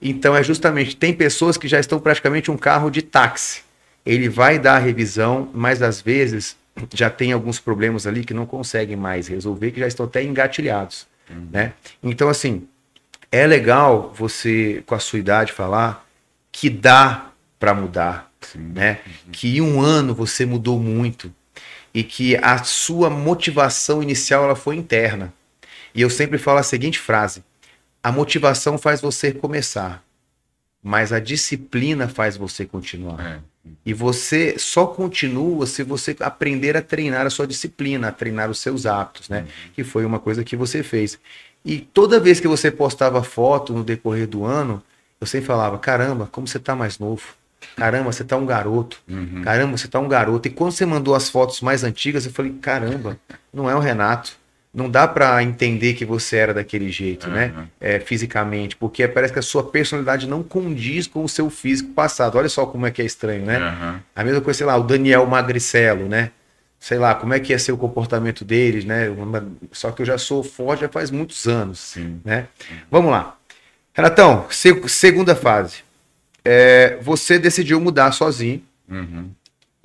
[0.00, 3.62] Então, é justamente, tem pessoas que já estão praticamente um carro de táxi.
[4.06, 6.56] Ele vai dar a revisão, mas às vezes
[6.94, 11.06] já tem alguns problemas ali que não conseguem mais resolver, que já estão até engatilhados.
[11.30, 11.48] Uhum.
[11.52, 11.72] Né?
[12.02, 12.66] Então, assim,
[13.30, 16.06] é legal você, com a sua idade, falar
[16.50, 18.32] que dá para mudar.
[18.40, 18.72] Sim.
[18.74, 19.00] Né?
[19.06, 19.32] Uhum.
[19.32, 21.32] Que em um ano você mudou muito
[21.92, 25.32] e que a sua motivação inicial ela foi interna.
[25.94, 27.42] E eu sempre falo a seguinte frase:
[28.02, 30.02] a motivação faz você começar,
[30.82, 33.20] mas a disciplina faz você continuar.
[33.20, 33.40] É.
[33.84, 38.58] E você só continua se você aprender a treinar a sua disciplina, a treinar os
[38.58, 39.40] seus hábitos, né?
[39.40, 39.72] Uhum.
[39.74, 41.18] Que foi uma coisa que você fez.
[41.64, 44.82] E toda vez que você postava foto no decorrer do ano,
[45.20, 47.22] eu sempre falava: caramba, como você tá mais novo.
[47.76, 49.00] Caramba, você tá um garoto.
[49.08, 49.42] Uhum.
[49.42, 50.46] Caramba, você tá um garoto.
[50.48, 53.18] E quando você mandou as fotos mais antigas, eu falei: caramba,
[53.52, 54.37] não é o Renato
[54.72, 57.32] não dá para entender que você era daquele jeito, uhum.
[57.32, 57.68] né?
[57.80, 62.36] É, fisicamente, porque parece que a sua personalidade não condiz com o seu físico passado.
[62.36, 63.58] Olha só como é que é estranho, né?
[63.58, 64.00] Uhum.
[64.14, 66.30] A mesma coisa, sei lá, o Daniel Magricelo, né?
[66.78, 69.06] Sei lá, como é que ia ser o comportamento deles, né?
[69.72, 72.20] Só que eu já sou forte já faz muitos anos, Sim.
[72.24, 72.46] né?
[72.90, 73.36] Vamos lá.
[73.92, 75.78] Renatão, segunda fase.
[76.44, 78.62] É, você decidiu mudar sozinho.
[78.88, 79.30] Uhum.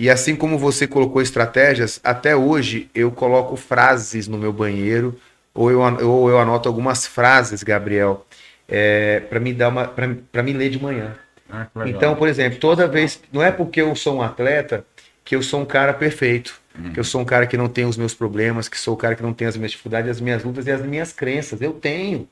[0.03, 5.17] E assim como você colocou estratégias, até hoje eu coloco frases no meu banheiro,
[5.53, 8.25] ou eu, ou eu anoto algumas frases, Gabriel,
[8.67, 9.87] é, para me dar uma.
[9.87, 11.15] para me ler de manhã.
[11.49, 13.21] Ah, então, por exemplo, toda vez.
[13.31, 14.85] Não é porque eu sou um atleta
[15.23, 16.59] que eu sou um cara perfeito.
[16.77, 16.91] Uhum.
[16.91, 18.99] Que eu sou um cara que não tem os meus problemas, que sou o um
[18.99, 21.61] cara que não tem as minhas dificuldades, as minhas lutas e as minhas crenças.
[21.61, 22.27] Eu tenho.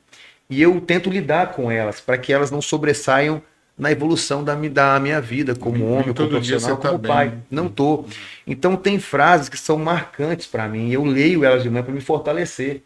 [0.49, 3.41] E eu tento lidar com elas, para que elas não sobressaiam
[3.81, 7.29] na evolução da, da minha vida como homem, como profissional, como tá pai.
[7.29, 7.43] Bem.
[7.49, 8.05] Não tô.
[8.45, 10.91] Então tem frases que são marcantes para mim.
[10.91, 12.83] Eu leio elas de manhã para me fortalecer.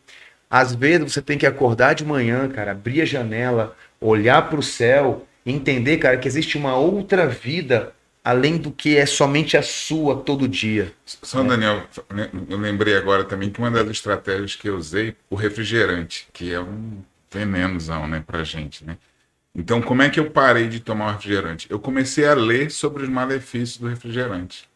[0.49, 4.63] Às vezes você tem que acordar de manhã, cara, abrir a janela, olhar para o
[4.63, 7.91] céu, entender, cara, que existe uma outra vida
[8.23, 10.93] além do que é somente a sua todo dia.
[11.05, 11.49] Só, né?
[11.49, 11.83] Daniel,
[12.49, 16.59] eu lembrei agora também que uma das estratégias que eu usei, o refrigerante, que é
[16.61, 18.97] um venenozão, né, pra gente, né?
[19.55, 21.67] Então, como é que eu parei de tomar refrigerante?
[21.69, 24.67] Eu comecei a ler sobre os malefícios do refrigerante.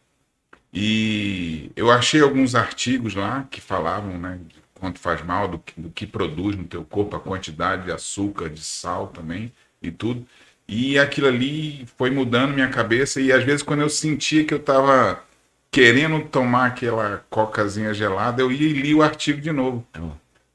[0.72, 5.80] E eu achei alguns artigos lá que falavam, né, de quanto faz mal, do que,
[5.80, 10.26] do que produz no teu corpo, a quantidade de açúcar, de sal também e tudo.
[10.66, 14.58] E aquilo ali foi mudando minha cabeça e às vezes quando eu sentia que eu
[14.58, 15.22] estava
[15.70, 19.86] querendo tomar aquela cocazinha gelada, eu ia e li o artigo de novo.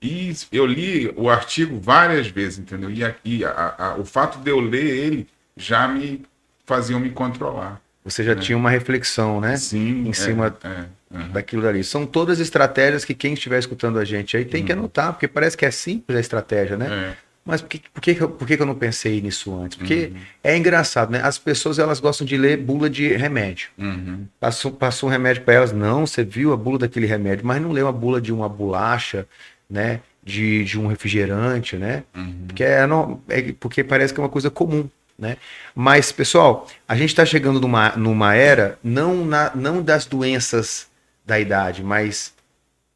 [0.05, 2.91] E eu li o artigo várias vezes, entendeu?
[2.91, 6.23] E, a, e a, a, o fato de eu ler ele já me
[6.65, 7.81] fazia me controlar.
[8.03, 8.35] Você já é.
[8.35, 9.57] tinha uma reflexão, né?
[9.57, 10.05] Sim.
[10.05, 11.29] Em é, cima é, uhum.
[11.29, 11.83] daquilo dali.
[11.83, 14.67] São todas estratégias que quem estiver escutando a gente aí tem uhum.
[14.67, 16.87] que anotar, porque parece que é simples a estratégia, né?
[16.87, 17.25] É.
[17.43, 19.77] Mas por que, por, que, por que eu não pensei nisso antes?
[19.77, 20.19] Porque uhum.
[20.43, 21.21] é engraçado, né?
[21.23, 23.69] As pessoas elas gostam de ler bula de remédio.
[23.77, 24.25] Uhum.
[24.39, 27.71] Passou, passou um remédio para elas, não, você viu a bula daquele remédio, mas não
[27.71, 29.27] leu a bula de uma bolacha,
[29.69, 30.01] né?
[30.23, 32.03] De, de um refrigerante, né?
[32.15, 32.45] Uhum.
[32.47, 32.87] Porque, é,
[33.29, 34.89] é, porque parece que é uma coisa comum.
[35.17, 35.37] Né?
[35.73, 40.87] Mas, pessoal, a gente está chegando numa, numa era não, na, não das doenças
[41.25, 42.33] da idade, mas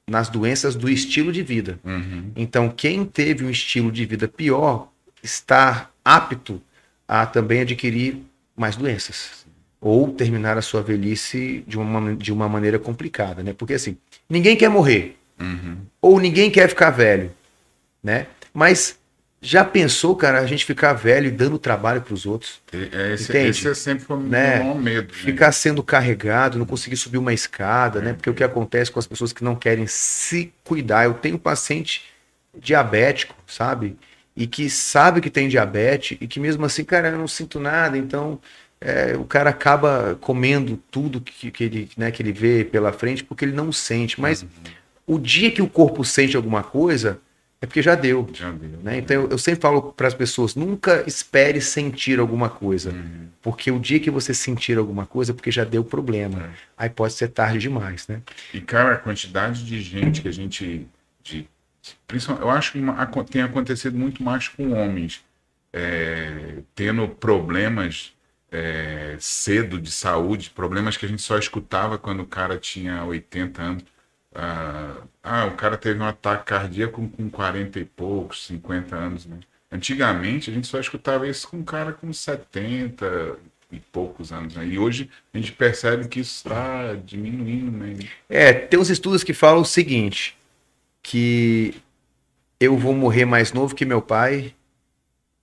[0.10, 1.80] nas doenças do estilo de vida.
[1.84, 2.32] Uhum.
[2.36, 4.90] Então, quem teve um estilo de vida pior
[5.24, 6.62] está apto
[7.08, 8.24] a também adquirir
[8.56, 9.46] mais doenças
[9.82, 13.54] ou terminar a sua velhice de uma, de uma maneira complicada, né?
[13.54, 13.98] Porque assim,
[14.30, 15.78] ninguém quer morrer uhum.
[16.02, 17.32] ou ninguém quer ficar velho,
[18.04, 18.28] né?
[18.54, 19.00] Mas
[19.42, 22.62] já pensou, cara, a gente ficar velho e dando trabalho para os outros?
[22.74, 24.62] É, esse, esse, é sempre o né?
[24.62, 25.14] meu medo.
[25.14, 25.20] Né?
[25.20, 28.14] Ficar sendo carregado, não conseguir subir uma escada, é, né?
[28.14, 28.32] Porque é.
[28.32, 31.06] o que acontece com as pessoas que não querem se cuidar.
[31.06, 32.04] Eu tenho um paciente
[32.58, 33.96] diabético, sabe?
[34.36, 37.98] E que sabe que tem diabetes e que mesmo assim, cara, eu não sinto nada,
[37.98, 38.40] então
[38.82, 43.24] é, o cara acaba comendo tudo que, que, ele, né, que ele vê pela frente
[43.24, 44.20] porque ele não sente.
[44.20, 44.50] Mas uhum.
[45.10, 47.20] O dia que o corpo sente alguma coisa
[47.60, 48.30] é porque já deu.
[48.32, 48.80] Já deu.
[48.84, 49.00] Né?
[49.00, 52.92] Então eu, eu, sempre falo para as pessoas: nunca espere sentir alguma coisa.
[52.92, 53.28] Uhum.
[53.42, 56.44] Porque o dia que você sentir alguma coisa é porque já deu problema.
[56.44, 56.50] É.
[56.78, 58.22] Aí pode ser tarde demais, né?
[58.54, 60.88] E, cara, a quantidade de gente que a gente.
[61.24, 61.50] De,
[62.08, 65.22] principalmente, eu acho que tem acontecido muito mais com homens.
[65.74, 68.14] É, tendo problemas
[68.52, 73.62] é, cedo de saúde, problemas que a gente só escutava quando o cara tinha 80
[73.62, 73.84] anos
[74.42, 79.38] ah, ah, o cara teve um ataque cardíaco com 40 e poucos, 50 anos, né?
[79.70, 83.38] Antigamente a gente só escutava isso com um cara com 70
[83.70, 84.66] e poucos anos, né?
[84.66, 87.98] E hoje a gente percebe que isso está diminuindo, né?
[88.30, 90.38] É, tem uns estudos que falam o seguinte,
[91.04, 91.76] que
[92.58, 94.56] eu vou morrer mais novo que meu pai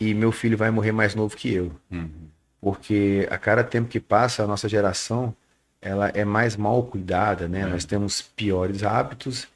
[0.00, 1.70] e meu filho vai morrer mais novo que eu.
[1.90, 2.28] Uhum.
[2.62, 5.36] Porque a cada tempo que passa, a nossa geração
[5.86, 7.60] ela é mais mal cuidada, né?
[7.60, 7.66] É.
[7.66, 9.46] Nós temos piores hábitos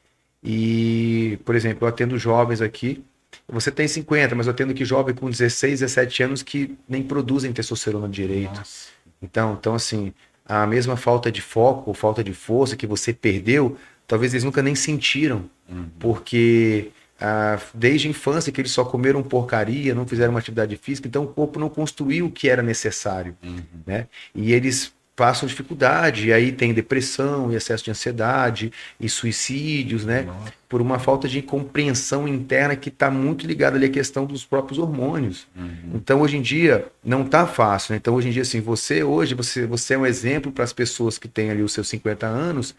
[0.43, 3.05] e, por exemplo, eu atendo jovens aqui.
[3.49, 7.53] Você tem 50, mas eu atendo aqui jovem com 16, 17 anos que nem produzem
[7.53, 8.55] testosterona direito.
[8.55, 8.89] Nossa.
[9.21, 10.13] Então, então assim,
[10.47, 14.63] a mesma falta de foco ou falta de força que você perdeu, talvez eles nunca
[14.63, 15.87] nem sentiram, uhum.
[15.99, 16.91] porque
[17.21, 21.25] ah, desde a infância que eles só comeram porcaria, não fizeram uma atividade física, então
[21.25, 23.59] o corpo não construiu o que era necessário, uhum.
[23.85, 24.07] né?
[24.35, 30.23] E eles passam dificuldade, e aí tem depressão, e excesso de ansiedade, e suicídios, né?
[30.23, 30.55] Nossa.
[30.67, 34.79] Por uma falta de compreensão interna que está muito ligada ali à questão dos próprios
[34.79, 35.47] hormônios.
[35.55, 35.93] Uhum.
[35.95, 37.93] Então, hoje em dia, não está fácil.
[37.93, 37.99] Né?
[37.99, 41.19] Então, hoje em dia, assim, você hoje, você, você é um exemplo para as pessoas
[41.19, 42.75] que têm ali os seus 50 anos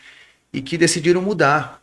[0.51, 1.80] e que decidiram mudar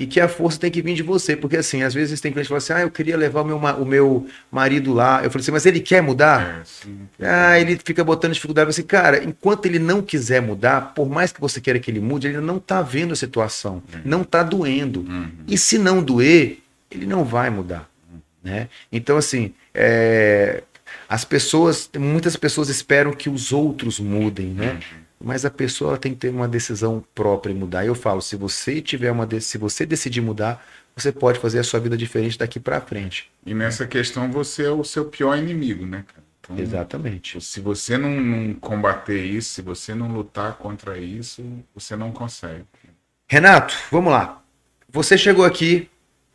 [0.00, 2.46] e que a força tem que vir de você, porque assim, às vezes tem cliente
[2.46, 5.42] que fala assim, ah, eu queria levar o meu, o meu marido lá, eu falei
[5.42, 6.60] assim, mas ele quer mudar?
[6.60, 11.06] É, sim, ah, ele fica botando dificuldade, assim, cara, enquanto ele não quiser mudar, por
[11.06, 14.00] mais que você queira que ele mude, ele não tá vendo a situação, uhum.
[14.02, 15.28] não tá doendo, uhum.
[15.46, 16.60] e se não doer,
[16.90, 18.20] ele não vai mudar, uhum.
[18.42, 18.70] né?
[18.90, 20.62] Então, assim, é...
[21.06, 24.70] as pessoas, muitas pessoas esperam que os outros mudem, né?
[24.72, 27.84] Uhum mas a pessoa tem que ter uma decisão própria e mudar.
[27.84, 30.64] Eu falo, se você tiver uma se você decidir mudar,
[30.96, 33.30] você pode fazer a sua vida diferente daqui para frente.
[33.44, 36.04] E nessa questão você é o seu pior inimigo, né?
[36.40, 37.40] Então, Exatamente.
[37.40, 41.44] Se você não, não, combater isso, se você não lutar contra isso,
[41.74, 42.64] você não consegue.
[43.28, 44.42] Renato, vamos lá.
[44.88, 45.88] Você chegou aqui,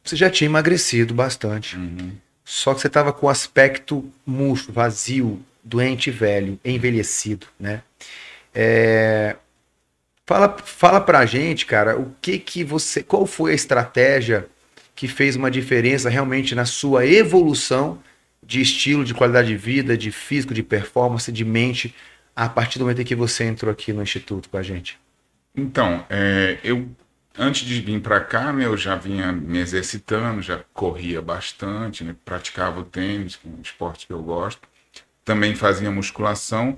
[0.03, 1.75] você já tinha emagrecido bastante.
[1.75, 2.11] Uhum.
[2.45, 7.81] Só que você estava com o aspecto murcho, vazio, doente, velho, envelhecido, né?
[8.55, 9.35] É...
[10.25, 14.47] Fala, fala pra gente, cara, o que que você, qual foi a estratégia
[14.95, 18.01] que fez uma diferença realmente na sua evolução
[18.41, 21.93] de estilo, de qualidade de vida, de físico, de performance, de mente,
[22.35, 24.97] a partir do momento em que você entrou aqui no instituto com a gente?
[25.55, 26.89] Então, é, eu
[27.37, 32.15] antes de vir para cá, né, eu já vinha me exercitando, já corria bastante, né,
[32.23, 34.67] praticava o tênis, é um esporte que eu gosto.
[35.23, 36.77] Também fazia musculação,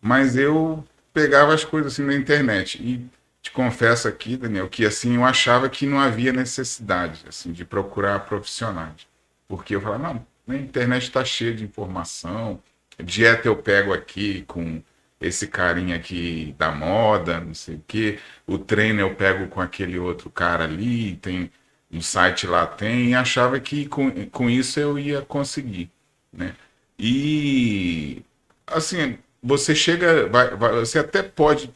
[0.00, 0.84] mas eu
[1.18, 2.78] pegava as coisas assim na internet.
[2.80, 3.04] E
[3.42, 8.20] te confesso aqui, Daniel, que assim eu achava que não havia necessidade assim de procurar
[8.20, 9.06] profissionais.
[9.48, 12.62] Porque eu falava, não, a internet está cheia de informação,
[13.02, 14.82] dieta eu pego aqui com
[15.20, 18.18] esse carinha aqui da moda, não sei o quê.
[18.46, 21.50] O treino eu pego com aquele outro cara ali, tem
[21.90, 25.90] um site lá tem, e achava que com, com isso eu ia conseguir,
[26.32, 26.54] né?
[26.98, 28.22] E
[28.66, 31.72] assim, você chega, vai, vai, você até pode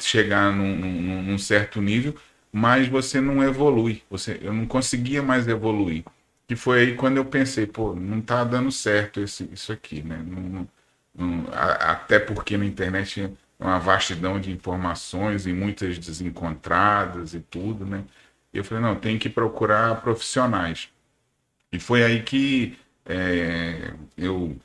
[0.00, 2.14] chegar num, num, num, certo nível,
[2.52, 4.02] mas você não evolui.
[4.10, 6.04] Você, eu não conseguia mais evoluir.
[6.46, 10.22] Que foi aí quando eu pensei, pô, não tá dando certo esse, isso aqui, né?
[10.26, 10.68] Não,
[11.18, 13.30] um, a, até porque na internet é
[13.64, 18.04] uma vastidão de informações e muitas desencontradas e tudo, né?
[18.52, 20.88] Eu falei, não, tem que procurar profissionais.
[21.72, 24.56] E foi aí que é, eu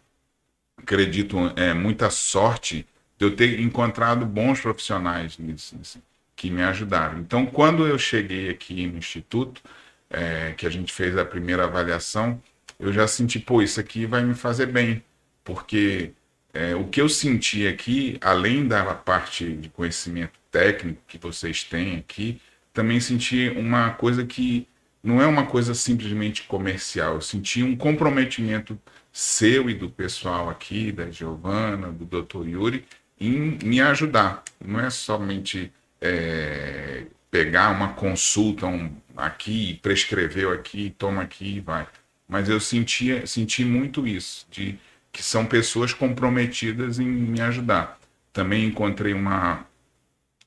[0.84, 2.86] acredito é, muita sorte
[3.18, 6.02] de eu ter encontrado bons profissionais nisso, assim,
[6.36, 7.20] que me ajudaram.
[7.20, 9.62] Então, quando eu cheguei aqui no Instituto,
[10.10, 12.42] é, que a gente fez a primeira avaliação,
[12.80, 15.04] eu já senti, pô, isso aqui vai me fazer bem,
[15.44, 16.12] porque
[16.54, 21.98] é, o que eu senti aqui, além da parte de conhecimento técnico que vocês têm
[21.98, 22.40] aqui,
[22.74, 24.68] também senti uma coisa que
[25.04, 27.16] não é uma coisa simplesmente comercial.
[27.16, 28.80] Eu senti um comprometimento
[29.14, 32.48] seu e do pessoal aqui, da Giovana, do Dr.
[32.48, 32.84] Yuri,
[33.20, 34.44] em me ajudar.
[34.60, 41.88] Não é somente é, pegar uma consulta um, aqui, prescreveu aqui, toma aqui e vai.
[42.28, 44.80] Mas eu senti, senti muito isso, de
[45.12, 48.00] que são pessoas comprometidas em me ajudar.
[48.34, 49.64] Também encontrei uma,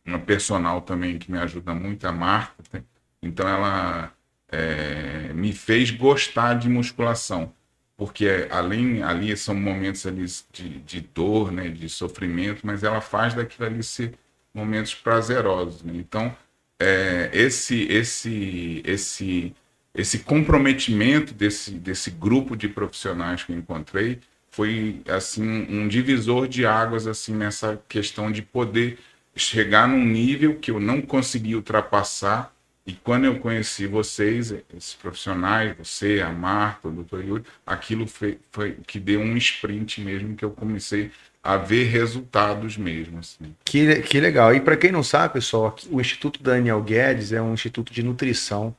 [0.04, 2.84] uma personal também que me ajuda muito, a Marta.
[3.22, 4.12] Então ela
[4.48, 7.52] é, me fez gostar de musculação,
[7.97, 13.34] porque além ali são momentos ali de, de dor, né, de sofrimento, mas ela faz
[13.34, 14.14] daquilo ali ser
[14.53, 15.82] momentos prazerosos.
[15.82, 15.94] Né?
[15.97, 16.36] Então
[16.78, 19.55] é, esse esse esse
[19.94, 24.20] esse comprometimento desse desse grupo de profissionais que eu encontrei
[24.51, 28.99] foi assim um divisor de águas assim nessa questão de poder
[29.34, 32.55] chegar num nível que eu não consegui ultrapassar
[32.87, 38.39] e quando eu conheci vocês, esses profissionais, você, a Marta, o doutor Yuri, aquilo foi,
[38.53, 41.11] foi que deu um sprint mesmo, que eu comecei
[41.43, 43.18] a ver resultados mesmo.
[43.18, 43.55] Assim.
[43.64, 44.55] Que, que legal.
[44.55, 48.74] E para quem não sabe, pessoal, o Instituto Daniel Guedes é um instituto de nutrição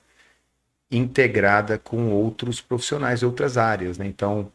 [0.89, 3.97] integrada com outros profissionais de outras áreas.
[3.97, 4.05] Né?
[4.08, 4.49] Então,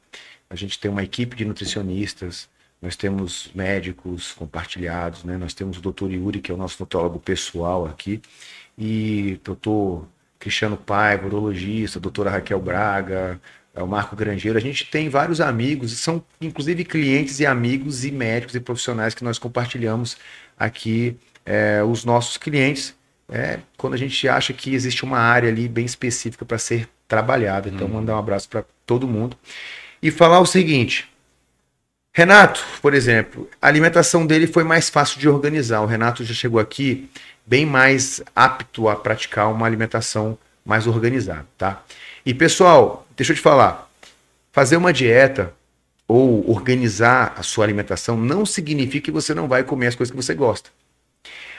[0.49, 2.49] a gente tem uma equipe de nutricionistas,
[2.83, 5.39] nós temos médicos compartilhados, né?
[5.39, 8.21] nós temos o doutor Yuri, que é o nosso nutrólogo pessoal aqui,
[8.77, 10.05] e doutor
[10.39, 13.41] Cristiano Paiva, urologista, doutora Raquel Braga,
[13.73, 14.59] é o Marco Grangeiro.
[14.59, 19.23] A gente tem vários amigos, são inclusive clientes e amigos e médicos e profissionais que
[19.23, 20.17] nós compartilhamos
[20.59, 21.17] aqui,
[21.47, 22.95] é, os nossos clientes,
[23.29, 27.69] é, quando a gente acha que existe uma área ali bem específica para ser trabalhada.
[27.69, 27.93] Então, hum.
[27.93, 29.37] mandar um abraço para todo mundo
[30.03, 31.12] e falar o seguinte.
[32.15, 35.81] Renato, por exemplo, a alimentação dele foi mais fácil de organizar.
[35.81, 37.09] O Renato já chegou aqui
[37.47, 41.83] bem mais apto a praticar uma alimentação mais organizada, tá?
[42.25, 43.91] E pessoal, deixa eu te falar,
[44.53, 45.55] fazer uma dieta
[46.07, 50.23] ou organizar a sua alimentação não significa que você não vai comer as coisas que
[50.23, 50.69] você gosta.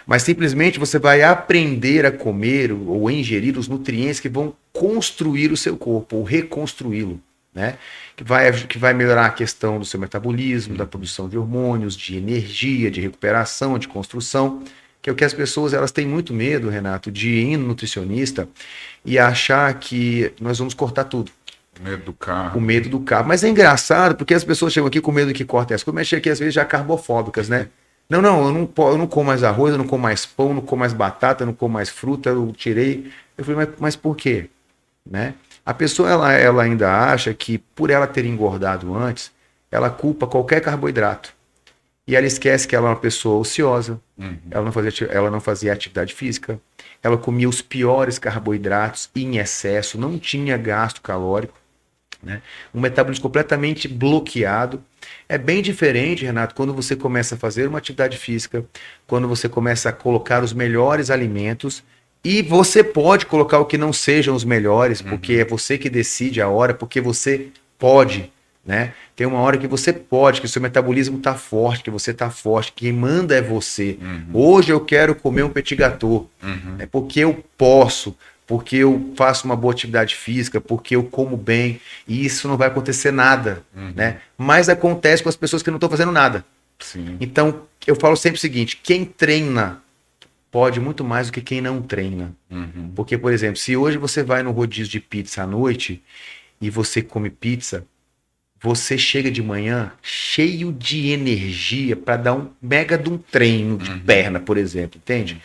[0.05, 5.57] Mas simplesmente você vai aprender a comer ou ingerir os nutrientes que vão construir o
[5.57, 7.19] seu corpo ou reconstruí-lo
[7.53, 7.77] né?
[8.15, 12.17] Que vai, que vai melhorar a questão do seu metabolismo, da produção de hormônios, de
[12.17, 14.63] energia, de recuperação, de construção,
[15.01, 18.47] que é o que as pessoas elas têm muito medo, Renato, de ir no nutricionista
[19.05, 21.31] e achar que nós vamos cortar tudo.
[21.79, 22.57] O medo do carro.
[22.57, 23.27] O medo do carro.
[23.27, 26.07] Mas é engraçado, porque as pessoas chegam aqui com medo que cortem as coisas, mas
[26.07, 27.67] chegam aqui às vezes já carbofóbicas, né?
[28.09, 30.61] Não, não, eu não, eu não como mais arroz, eu não como mais pão, não
[30.61, 33.09] como mais batata, eu não como mais fruta, eu tirei.
[33.37, 34.49] Eu falei, mas, mas por quê?
[35.09, 35.33] Né?
[35.65, 39.31] A pessoa ela, ela ainda acha que por ela ter engordado antes,
[39.71, 41.33] ela culpa qualquer carboidrato.
[42.05, 44.37] E ela esquece que ela é uma pessoa ociosa, uhum.
[44.51, 46.59] ela, não fazia, ela não fazia atividade física,
[47.01, 51.57] ela comia os piores carboidratos em excesso, não tinha gasto calórico,
[52.21, 52.41] né?
[52.73, 54.83] um metabolismo completamente bloqueado.
[55.29, 58.65] É bem diferente, Renato, quando você começa a fazer uma atividade física,
[59.07, 61.83] quando você começa a colocar os melhores alimentos
[62.23, 65.09] e você pode colocar o que não sejam os melhores, uhum.
[65.09, 67.47] porque é você que decide a hora, porque você
[67.77, 68.31] pode
[68.65, 68.93] né?
[69.15, 72.29] Tem uma hora que você pode, que o seu metabolismo tá forte, que você tá
[72.29, 73.97] forte, quem manda é você.
[74.01, 74.25] Uhum.
[74.33, 76.75] Hoje eu quero comer um petit gâteau, Uhum.
[76.79, 78.15] é porque eu posso,
[78.47, 82.69] porque eu faço uma boa atividade física, porque eu como bem, e isso não vai
[82.69, 83.91] acontecer nada, Uhum.
[83.95, 84.17] né?
[84.37, 86.45] Mas acontece com as pessoas que não estão fazendo nada.
[86.79, 87.17] Sim.
[87.19, 89.82] Então, eu falo sempre o seguinte: quem treina
[90.53, 92.31] pode muito mais do que quem não treina.
[92.47, 92.91] Uhum.
[92.95, 95.99] Porque, por exemplo, se hoje você vai no rodízio de pizza à noite
[96.61, 97.87] e você come pizza,
[98.61, 103.89] você chega de manhã cheio de energia para dar um mega de um treino de
[103.89, 103.99] Uhum.
[104.01, 105.41] perna, por exemplo, entende?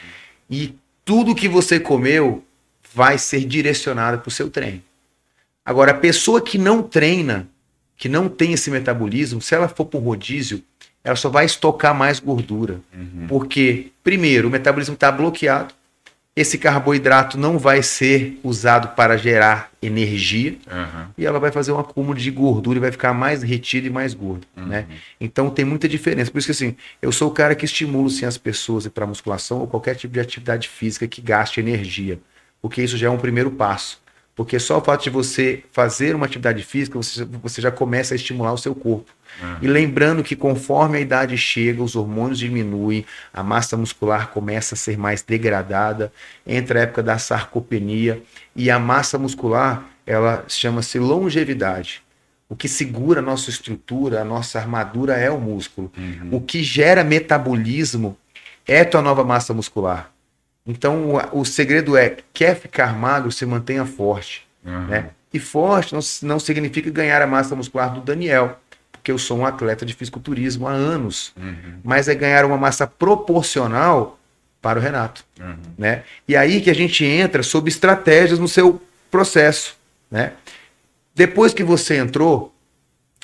[0.50, 0.74] E
[1.06, 2.44] tudo que você comeu
[2.94, 4.82] vai ser direcionado para o seu treino.
[5.64, 7.48] Agora, a pessoa que não treina,
[7.96, 10.62] que não tem esse metabolismo, se ela for para um rodízio,
[11.04, 12.80] ela só vai estocar mais gordura.
[12.94, 13.26] Uhum.
[13.28, 15.72] Porque, primeiro, o metabolismo está bloqueado,
[16.36, 21.10] esse carboidrato não vai ser usado para gerar energia Aham.
[21.18, 24.14] e ela vai fazer um acúmulo de gordura e vai ficar mais retida e mais
[24.14, 24.66] gorda, Uhum.
[24.66, 24.86] né?
[25.20, 26.30] Então tem muita diferença.
[26.30, 29.58] Por isso que assim, eu sou o cara que estimulo sim, as pessoas para musculação
[29.58, 32.20] ou qualquer tipo de atividade física que gaste energia,
[32.62, 34.00] porque isso já é um primeiro passo.
[34.38, 38.16] Porque só o fato de você fazer uma atividade física, você, você já começa a
[38.16, 39.10] estimular o seu corpo.
[39.42, 39.58] Aham.
[39.60, 44.78] E lembrando que conforme a idade chega, os hormônios diminuem, a massa muscular começa a
[44.78, 46.12] ser mais degradada,
[46.46, 48.22] entra a época da sarcopenia
[48.54, 52.00] e a massa muscular, ela chama-se longevidade.
[52.48, 55.90] O que segura a nossa estrutura, a nossa armadura é o músculo.
[55.98, 56.28] Uhum.
[56.30, 58.16] O que gera metabolismo
[58.64, 60.12] é tua nova massa muscular.
[60.68, 64.86] Então, o, o segredo é, quer ficar magro, se mantenha forte Aham.
[64.86, 65.10] né?
[65.32, 68.58] E forte não, não significa ganhar a massa muscular do Daniel,
[68.92, 71.80] porque eu sou um atleta de fisiculturismo há anos, Uhum.
[71.82, 74.18] mas é ganhar uma massa proporcional
[74.60, 75.56] para o Renato, Uhum.
[75.78, 76.02] né?
[76.26, 79.76] E aí que a gente entra sob estratégias no seu processo,
[80.10, 80.32] né?
[81.14, 82.54] Depois que você entrou,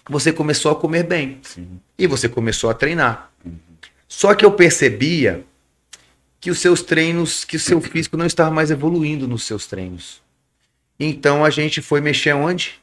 [0.09, 1.81] você começou a comer bem Sim.
[1.99, 3.31] e você começou a treinar.
[3.45, 3.53] Uhum.
[4.09, 5.45] Só que eu percebia
[6.45, 10.21] que os seus treinos, que o seu físico não estava mais evoluindo nos seus treinos.
[11.01, 12.75] Então a gente foi mexer onde?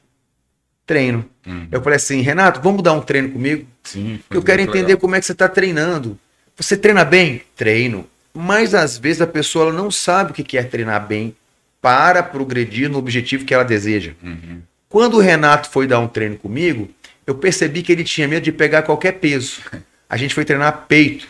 [0.83, 1.29] Treino.
[1.45, 1.67] Uhum.
[1.71, 3.67] Eu falei assim, Renato, vamos dar um treino comigo?
[3.83, 4.19] Sim.
[4.27, 4.97] foi Eu quero entender legal.
[4.97, 6.17] como é que você está treinando.
[6.57, 7.43] Você treina bem?
[7.55, 8.07] Treino.
[8.33, 11.35] Mas às vezes a pessoa não sabe o que é treinar bem
[11.79, 14.13] para progredir no objetivo que ela deseja.
[14.23, 14.63] Uhum.
[14.89, 16.89] Quando o Renato foi dar um treino comigo,
[17.27, 19.61] eu percebi que ele tinha medo de pegar qualquer peso.
[20.09, 21.27] A gente foi treinar peito.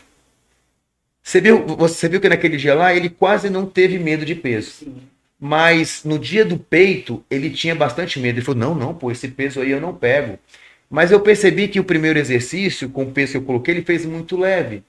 [1.23, 4.87] Você viu, você viu que naquele dia lá ele quase não teve medo de peso.
[5.39, 8.37] Mas no dia do peito ele tinha bastante medo.
[8.37, 10.37] Ele falou: não, não, pô, esse peso aí eu não pego.
[10.89, 14.05] Mas eu percebi que o primeiro exercício, com o peso que eu coloquei, ele fez
[14.05, 14.83] muito leve.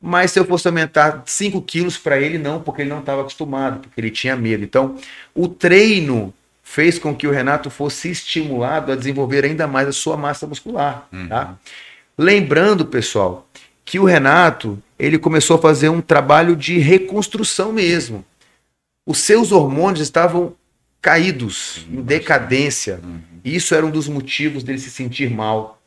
[0.00, 3.80] Mas se eu fosse aumentar 5 quilos para ele, não, porque ele não estava acostumado,
[3.80, 4.64] porque ele tinha medo.
[4.64, 4.96] Então,
[5.34, 10.16] o treino fez com que o Renato fosse estimulado a desenvolver ainda mais a sua
[10.16, 11.06] massa muscular.
[11.28, 11.54] Tá?
[12.18, 13.46] Lembrando, pessoal,
[13.84, 18.24] que o Renato ele começou a fazer um trabalho de reconstrução mesmo.
[19.04, 20.54] Os seus hormônios estavam
[21.00, 23.00] caídos, em decadência.
[23.02, 23.18] Uhum.
[23.44, 25.82] E isso era um dos motivos dele se sentir mal.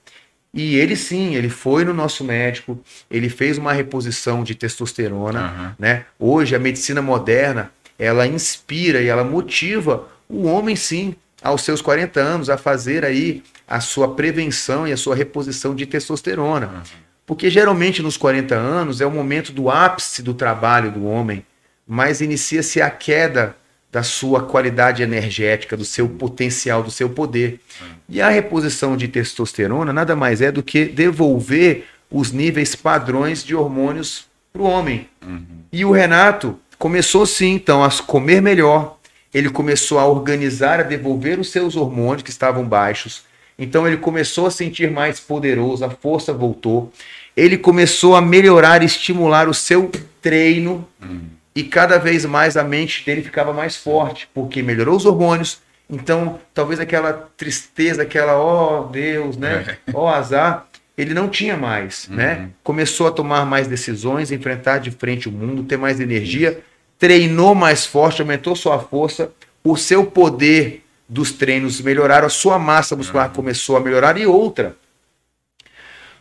[0.54, 2.78] E ele sim, ele foi no nosso médico,
[3.10, 5.76] ele fez uma reposição de testosterona, Aham.
[5.80, 6.06] né?
[6.20, 12.20] Hoje a medicina moderna, ela inspira e ela motiva o homem sim, aos seus 40
[12.20, 16.66] anos a fazer aí a sua prevenção e a sua reposição de testosterona.
[16.66, 17.05] Aham.
[17.26, 21.46] Porque geralmente nos 40 anos é o momento do ápice do trabalho do homem,
[21.88, 23.56] mas inicia-se a queda
[23.92, 27.62] da sua qualidade energética, do seu potencial, do seu poder.
[28.10, 33.56] E a reposição de testosterona nada mais é do que devolver os níveis padrões de
[33.56, 35.08] hormônios para o homem.
[35.26, 35.46] Uhum.
[35.72, 38.98] E o Renato começou sim, então, a comer melhor.
[39.34, 43.24] Ele começou a organizar, a devolver os seus hormônios que estavam baixos.
[43.58, 46.92] Então ele começou a sentir mais poderoso, a força voltou.
[47.36, 49.90] Ele começou a melhorar, estimular o seu
[50.22, 51.22] treino Uhum.
[51.56, 55.60] e cada vez mais a mente dele ficava mais forte, porque melhorou os hormônios.
[55.90, 59.78] Então, talvez aquela tristeza, aquela, ó Deus, né?
[59.94, 60.66] Ó azar,
[60.98, 62.50] ele não tinha mais, né?
[62.64, 66.60] Começou a tomar mais decisões, enfrentar de frente o mundo, ter mais energia,
[66.98, 69.30] treinou mais forte, aumentou sua força,
[69.64, 74.76] o seu poder dos treinos melhoraram, a sua massa muscular começou a melhorar e outra.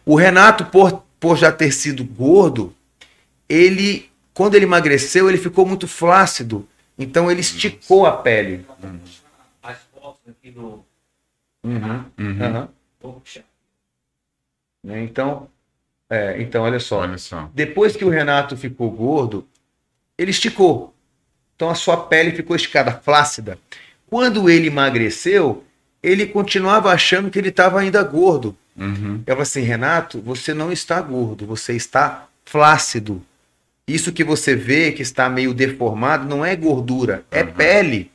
[0.05, 2.75] O Renato, por, por já ter sido gordo,
[3.49, 6.69] ele, quando ele emagreceu, ele ficou muito flácido.
[6.99, 8.67] Então ele esticou a pele.
[9.63, 10.55] as fotos aqui.
[11.65, 12.69] Uhum, Uhum.
[13.01, 13.43] puxar.
[14.83, 15.03] né?
[15.03, 15.49] Então,
[16.11, 17.01] é, então, olha só.
[17.01, 17.49] Olha só.
[17.55, 19.49] Depois que o Renato ficou gordo,
[20.19, 20.95] ele esticou.
[21.57, 23.59] Então a sua pele ficou esticada, flácida.
[24.09, 25.65] Quando ele emagreceu,
[26.03, 28.57] ele continuava achando que ele estava ainda gordo.
[28.77, 29.23] Uhum.
[29.27, 33.23] Eu falei assim, Renato, você não está gordo, você está flácido.
[33.87, 37.53] Isso que você vê que está meio deformado não é gordura, é Uhum.
[37.53, 38.11] pele.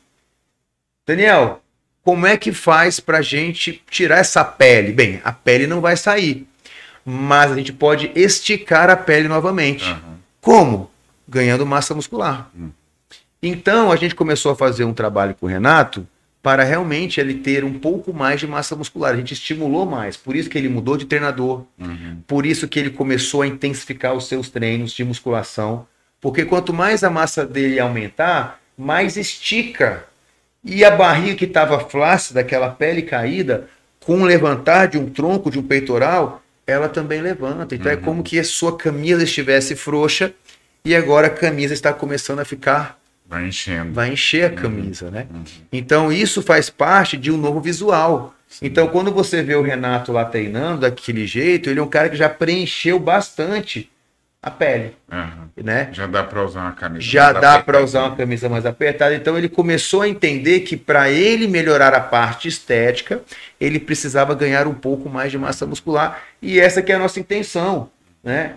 [1.05, 1.61] Daniel,
[2.03, 4.91] como é que faz para a gente tirar essa pele?
[4.91, 6.47] Bem, a pele não vai sair,
[7.05, 9.85] mas a gente pode esticar a pele novamente.
[9.85, 10.19] Aham.
[10.41, 10.91] Como?
[11.27, 12.49] Ganhando massa muscular.
[12.57, 12.69] Hum.
[13.41, 16.05] Então a gente começou a fazer um trabalho com o Renato
[16.41, 19.13] para realmente ele ter um pouco mais de massa muscular.
[19.13, 22.19] A gente estimulou mais, por isso que ele mudou de treinador, Uhum.
[22.25, 25.85] por isso que ele começou a intensificar os seus treinos de musculação,
[26.21, 30.05] porque quanto mais a massa dele aumentar, mais estica.
[30.63, 33.67] E a barriga que estava flácida, aquela pele caída,
[34.05, 37.75] com o levantar de um tronco, de um peitoral, ela também levanta.
[37.75, 38.01] Então é Uhum.
[38.01, 40.33] como que a sua camisa estivesse frouxa
[40.83, 42.98] e agora a camisa está começando a ficar,
[43.29, 43.93] Vai enchendo.
[43.93, 45.27] vai encher a camisa, né?
[45.31, 45.43] Uhum.
[45.71, 48.33] Então isso faz parte de um novo visual.
[48.59, 52.15] Então quando você vê o Renato lá treinando daquele jeito, ele é um cara que
[52.15, 53.87] já preencheu bastante
[54.41, 55.49] a pele, Aham.
[55.61, 55.89] né?
[55.91, 57.01] Já dá para usar uma camisa.
[57.01, 59.13] Já mais dá para usar uma camisa mais apertada.
[59.13, 63.21] Então ele começou a entender que para ele melhorar a parte estética,
[63.59, 66.23] ele precisava ganhar um pouco mais de massa muscular.
[66.41, 67.91] E essa que é a nossa intenção,
[68.23, 68.55] né?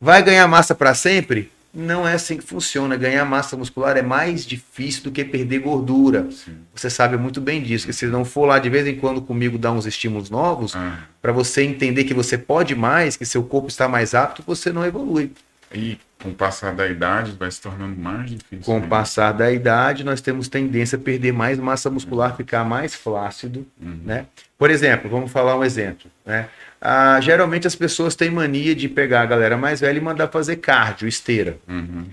[0.00, 1.50] Vai ganhar massa para sempre?
[1.72, 2.96] Não é assim que funciona.
[2.96, 6.26] Ganhar massa muscular é mais difícil do que perder gordura.
[6.30, 6.56] Sim.
[6.74, 9.58] Você sabe muito bem disso, que se não for lá de vez em quando comigo
[9.58, 13.68] dar uns estímulos novos, Ah, para você entender que você pode mais, que seu corpo
[13.68, 15.32] está mais apto, você não evolui.
[15.72, 18.64] E com o passar da idade vai se tornando mais difícil.
[18.64, 18.86] Com o né?
[18.88, 24.00] passar da idade, nós temos tendência a perder mais massa muscular, ficar mais flácido, Uhum.
[24.04, 24.24] né?
[24.56, 26.48] Por exemplo, vamos falar um exemplo, né?
[26.80, 30.56] Ah, geralmente as pessoas têm mania de pegar a galera mais velha e mandar fazer
[30.56, 31.58] cardio, esteira.
[31.68, 32.06] Uhum.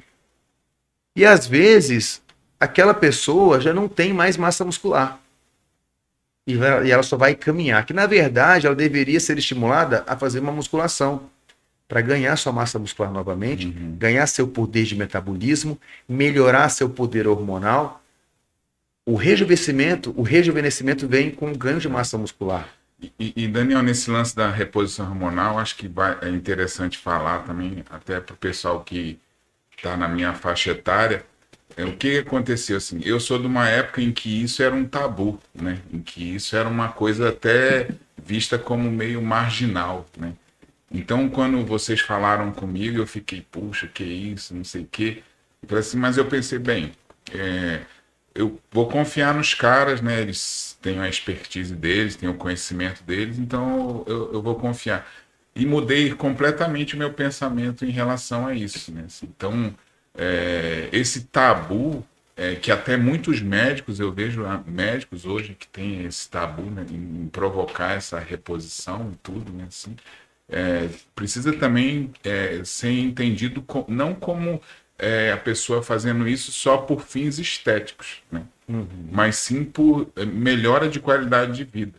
[1.16, 2.22] E às vezes,
[2.59, 5.20] aquela pessoa já não tem mais massa muscular.
[6.47, 7.86] E vai- e ela só vai caminhar.
[7.86, 11.30] Que na verdade ela deveria ser estimulada a fazer uma musculação
[11.88, 13.95] para ganhar sua massa muscular novamente, Uhum.
[13.97, 18.01] ganhar seu poder de metabolismo, melhorar seu poder hormonal.
[19.05, 22.68] O rejuvenescimento, o rejuvenescimento vem com ganho de massa muscular.
[22.99, 27.83] E, e, Daniel, nesse lance da reposição hormonal, acho que vai- é interessante falar também,
[27.89, 29.19] até para o pessoal que
[29.77, 31.25] está na minha faixa etária,
[31.77, 33.01] é, o que aconteceu assim.
[33.03, 35.81] Eu sou de uma época em que isso era um tabu, né?
[35.93, 40.33] Em que isso era uma coisa até vista como meio marginal, né?
[40.91, 45.23] Então, quando vocês falaram comigo, eu fiquei, puxa, que isso, não sei o quê.
[45.61, 46.93] Eu falei assim, mas eu pensei, bem,
[47.33, 47.81] é,
[48.36, 50.21] eu vou confiar nos caras, né?
[50.21, 55.07] Eles têm a expertise deles, têm o conhecimento deles, então eu, eu vou confiar.
[55.55, 59.03] E mudei completamente o meu pensamento em relação a isso, né?
[59.07, 59.73] Assim, Então,
[60.17, 62.05] é, esse tabu,
[62.36, 66.86] é, que até muitos médicos, eu vejo ah, médicos hoje que têm esse tabu né,
[66.91, 69.65] em, provocar essa reposição e tudo, né?
[69.69, 69.95] Assim,
[70.49, 74.61] é, precisa também é, ser entendido co- não como
[74.97, 78.43] é, a pessoa fazendo isso só por fins estéticos, né?
[79.11, 81.93] mas sim por é, melhora de qualidade de vida.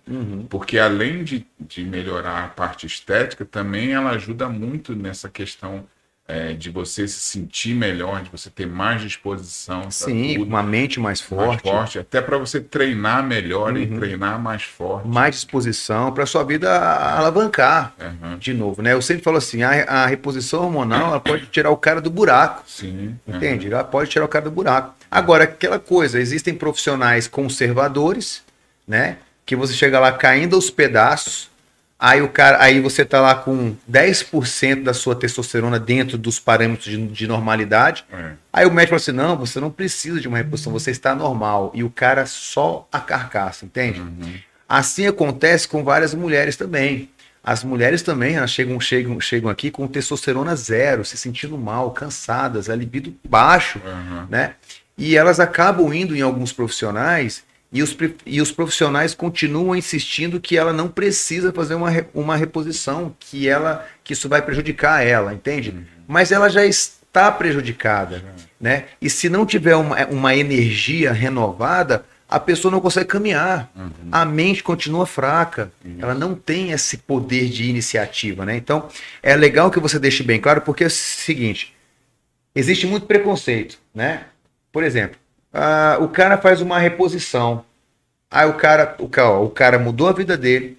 [0.49, 5.87] Porque além de, de melhorar a parte estética, também ela ajuda muito nessa questão
[6.29, 9.91] é, de você se sentir melhor, de você ter mais disposição.
[9.91, 13.99] Sim, tudo, uma mente mais mais forte, forte, até para você treinar melhor e Uhum.
[13.99, 15.07] treinar mais forte.
[15.07, 16.69] mais disposição para sua vida
[17.17, 17.95] alavancar.
[18.01, 18.93] Aham, De novo, né?
[18.93, 22.65] Eu sempre falo assim, a, a reposição hormonal ela pode tirar o cara do buraco.
[22.67, 23.17] Sim.
[23.27, 23.73] Entende?
[23.73, 24.95] Ela pode tirar o cara do buraco.
[25.09, 28.43] Agora, aquela coisa, existem profissionais conservadores,
[28.87, 29.19] né?
[29.45, 31.49] Que você chega lá caindo aos pedaços,
[31.99, 36.91] aí o cara, aí você tá lá com 10% da sua testosterona dentro dos parâmetros
[36.91, 38.05] de, de normalidade.
[38.13, 38.33] É.
[38.53, 41.71] Aí o médico fala assim: não, você não precisa de uma reposição, você está normal.
[41.75, 44.01] E o cara só a carcaça, entende?
[44.01, 44.35] Uhum.
[44.69, 47.11] Assim acontece com várias mulheres também.
[47.43, 52.69] As mulheres também elas chegam, chegam, chegam aqui com testosterona zero, se sentindo mal, cansadas,
[52.69, 54.27] a libido baixo, Aham.
[54.29, 54.55] né?
[54.99, 60.57] E elas acabam indo em alguns profissionais e os, e os profissionais continuam insistindo que
[60.57, 65.75] ela não precisa fazer uma, uma reposição, que ela que isso vai prejudicar ela, entende?
[66.07, 68.25] Mas ela já está prejudicada,
[68.61, 68.85] né?
[69.03, 73.71] E se não tiver uma, uma energia renovada, a pessoa não consegue caminhar.
[74.11, 75.71] A mente continua fraca.
[75.99, 78.57] Ela não tem esse poder de iniciativa, né?
[78.57, 78.89] Então,
[79.23, 81.75] é legal que você deixe bem claro, porque é o seguinte,
[82.55, 84.25] existe muito preconceito, né?
[84.73, 85.19] Por exemplo,
[85.59, 87.65] ah, o cara faz uma reposição.
[88.31, 90.77] Aí o cara, o cara, ó, o cara mudou a vida dele,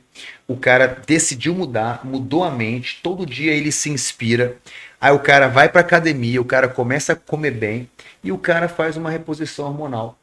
[0.47, 4.57] o cara decidiu mudar, mudou a mente, todo dia ele se inspira.
[5.01, 7.89] Aí o cara vai pra academia, o cara começa a comer bem
[8.23, 10.15] e o cara faz uma reposição hormonal.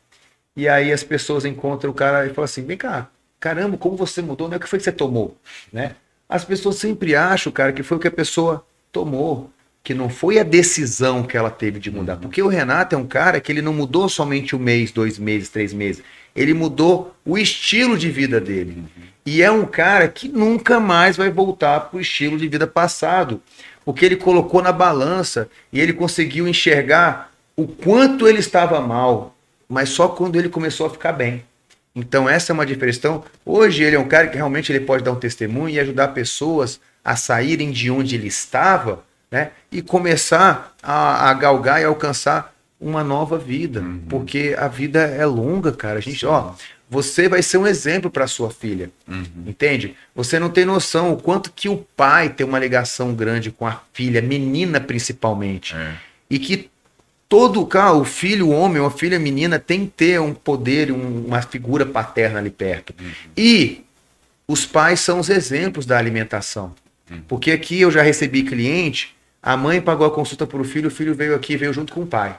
[0.56, 3.08] E aí as pessoas encontram o cara e falam assim: vem cá,
[3.40, 4.56] caramba, como você mudou, né?
[4.56, 5.36] O que foi que você tomou,
[5.72, 5.96] né?
[6.28, 9.50] As pessoas sempre acham, cara, que foi o que a pessoa tomou,
[9.84, 12.16] que não foi a decisão que ela teve de mudar.
[12.16, 15.50] Porque o Renato é um cara que ele não mudou somente um mês, dois meses,
[15.50, 16.02] três meses.
[16.34, 18.82] Ele mudou o estilo de vida dele.
[19.26, 23.42] E é um cara que nunca mais vai voltar para o estilo de vida passado.
[23.84, 29.36] Porque ele colocou na balança e ele conseguiu enxergar o quanto ele estava mal,
[29.68, 31.44] mas só quando ele começou a ficar bem.
[31.94, 32.98] Então essa é uma diferença.
[32.98, 36.08] Então, hoje ele é um cara que realmente ele pode dar um testemunho e ajudar
[36.08, 39.04] pessoas a saírem de onde ele estava,
[39.34, 39.50] né?
[39.72, 44.02] E começar a, a galgar e alcançar uma nova vida, Uhum.
[44.08, 45.98] porque a vida é longa, cara.
[45.98, 46.52] A gente, ó,
[46.88, 49.24] você vai ser um exemplo para sua filha, Uhum.
[49.48, 49.96] entende?
[50.14, 53.80] Você não tem noção o quanto que o pai tem uma ligação grande com a
[53.92, 55.94] filha, menina principalmente, É.
[56.30, 56.70] e que
[57.28, 60.92] todo cara, o filho, o homem ou a filha menina tem que ter um poder,
[60.92, 62.94] um- uma figura paterna ali perto.
[63.36, 63.82] E
[64.46, 66.72] os pais são os exemplos da alimentação.
[67.28, 69.14] Porque aqui eu já recebi cliente,
[69.44, 72.00] a mãe pagou a consulta para o filho, o filho veio aqui, veio junto com
[72.00, 72.38] o pai.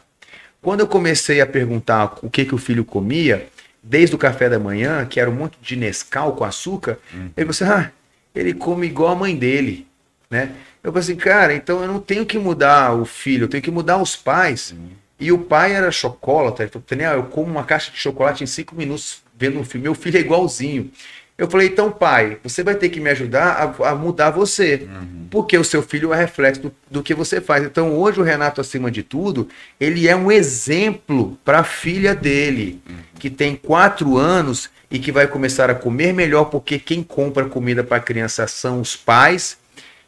[0.60, 3.48] Quando eu comecei a perguntar o que, que o filho comia,
[3.84, 6.98] desde o café da manhã, que era um monte de Nescau com açúcar,
[7.38, 7.92] ele falou assim, ah,
[8.34, 9.86] ele come igual a mãe dele,
[10.32, 10.52] né?
[10.84, 13.70] Eu falei assim, cara, então eu não tenho que mudar o filho, eu tenho que
[13.70, 14.74] mudar os pais.
[15.20, 18.48] E o pai era chocolate, ele falou, Daniel, eu como uma caixa de chocolate em
[18.48, 20.90] cinco minutos vendo um filme, meu filho é igualzinho.
[21.38, 24.88] Eu falei, então pai, você vai ter que me ajudar a, a mudar você,
[25.30, 27.66] porque o seu filho é reflexo do, do que você faz.
[27.66, 32.82] Então hoje o Renato, acima de tudo, ele é um exemplo para a filha dele,
[33.20, 37.84] que tem quatro anos e que vai começar a comer melhor, porque quem compra comida
[37.84, 39.58] para a criança são os pais.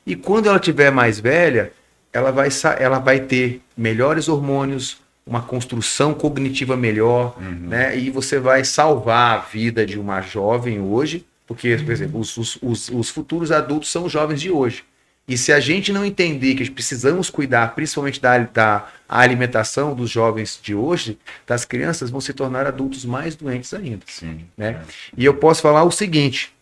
[0.06, 1.74] E quando ela tiver mais velha,
[2.14, 2.48] ela vai,
[2.80, 4.98] ela vai ter melhores hormônios,
[5.28, 7.98] uma construção cognitiva melhor, né?
[7.98, 12.58] E você vai salvar a vida de uma jovem hoje, porque, por exemplo, os, os,
[12.62, 14.84] os, os futuros adultos são os jovens de hoje.
[15.28, 20.58] E se a gente não entender que precisamos cuidar, principalmente da, da alimentação dos jovens
[20.64, 24.46] de hoje, das crianças vão se tornar adultos mais doentes ainda Sim.
[24.58, 24.82] né?
[25.18, 26.54] E eu posso falar o seguinte: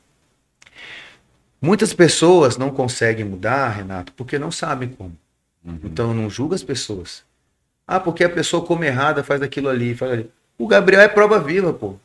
[1.61, 5.15] muitas pessoas não conseguem mudar, Renato, porque não sabem como.
[5.83, 7.23] Então não julga as pessoas.
[7.87, 10.29] Ah, porque a pessoa come errada, faz aquilo ali, faz ali.
[10.57, 11.95] O Gabriel é prova viva, pô.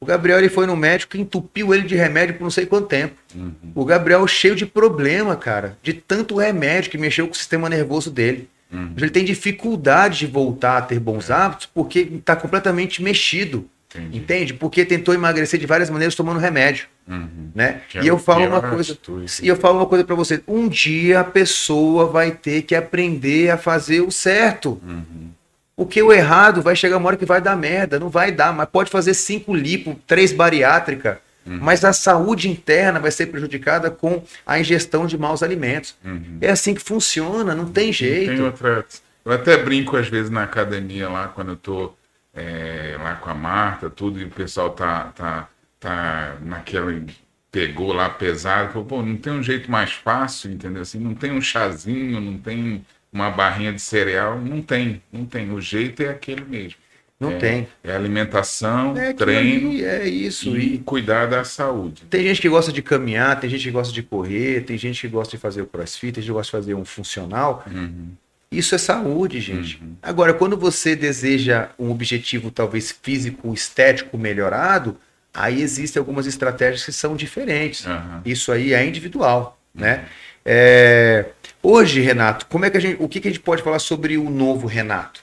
[0.00, 2.88] O Gabriel ele foi no médico e entupiu ele de remédio por não sei quanto
[2.88, 3.14] tempo.
[3.34, 3.52] Uhum.
[3.74, 8.10] O Gabriel cheio de problema, cara, de tanto remédio que mexeu com o sistema nervoso
[8.10, 8.48] dele.
[8.72, 8.94] Uhum.
[8.96, 13.68] Ele tem dificuldade de voltar a ter bons hábitos porque está completamente mexido.
[13.94, 14.18] Entendi.
[14.18, 14.54] Entende?
[14.54, 17.50] Porque tentou emagrecer de várias maneiras tomando remédio, Uhum.
[17.54, 17.80] né?
[17.88, 19.40] Que é e eu falo uma coisa, atitude.
[19.42, 23.50] e eu falo uma coisa para você, um dia a pessoa vai ter que aprender
[23.50, 24.80] a fazer o certo.
[24.86, 25.30] Uhum.
[25.74, 28.68] Porque o errado vai chegar uma hora que vai dar merda, não vai dar, mas
[28.68, 31.58] pode fazer cinco lipo, três bariátrica, Uhum.
[31.60, 35.96] mas a saúde interna vai ser prejudicada com a ingestão de maus alimentos.
[36.04, 36.36] Uhum.
[36.40, 38.30] É assim que funciona, não tem jeito.
[38.30, 38.84] Tem outra.
[39.24, 41.92] Eu até brinco às vezes na academia lá, quando eu tô
[42.34, 47.06] é, lá com a Marta, tudo, e o pessoal tá, tá, tá naquele.
[47.50, 50.82] Pegou lá pesado, falou, pô, não tem um jeito mais fácil, entendeu?
[50.82, 55.50] Assim, não tem um chazinho, não tem uma barrinha de cereal, não tem, não tem.
[55.52, 56.78] O jeito é aquele mesmo.
[57.18, 57.68] Não é, tem.
[57.82, 60.56] É alimentação, É treino é isso.
[60.56, 62.04] e E cuidar da saúde.
[62.08, 65.08] tem gente que gosta de caminhar, tem gente que gosta de correr, tem gente que
[65.08, 67.64] gosta de fazer o crossfit, tem gente que gosta de fazer um funcional.
[67.66, 68.16] Uhum.
[68.50, 69.80] Isso é saúde, gente.
[69.80, 69.94] Uhum.
[70.02, 74.98] Agora, quando você deseja um objetivo talvez físico, estético melhorado,
[75.32, 77.86] aí existem algumas estratégias que são diferentes.
[77.86, 78.22] Aham.
[78.24, 80.08] Isso aí é individual, né?
[80.44, 81.26] É,
[81.62, 84.16] Hoje, Renato, como é que a gente, o que, que a gente pode falar sobre
[84.16, 85.22] o novo Renato?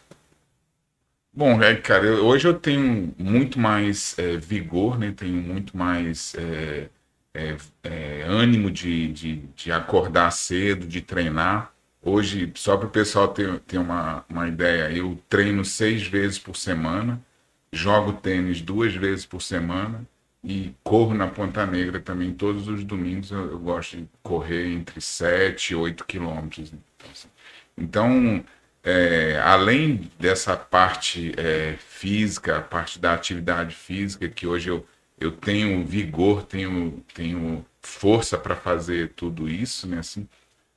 [1.34, 5.14] Bom, é, cara, eu- hoje eu tenho muito mais é, vigor, né?
[5.16, 6.90] Tenho muito mais é,
[7.34, 11.72] é, é, ânimo de, de, de acordar cedo, de treinar.
[12.02, 16.56] Hoje, só para o pessoal ter, ter uma, uma ideia, eu treino seis vezes por
[16.56, 17.22] semana,
[17.72, 20.08] jogo tênis duas vezes por semana
[20.44, 23.32] e corro na Ponta Negra também todos os domingos.
[23.32, 26.72] Eu, eu gosto de correr entre 7 e 8 quilômetros.
[26.74, 27.28] Então, assim,
[27.78, 28.46] então,
[28.84, 34.86] é, além dessa parte é, física, a parte da atividade física, que hoje eu,
[35.20, 40.00] eu tenho vigor, tenho, tenho força para fazer tudo isso, né?
[40.00, 40.28] Assim,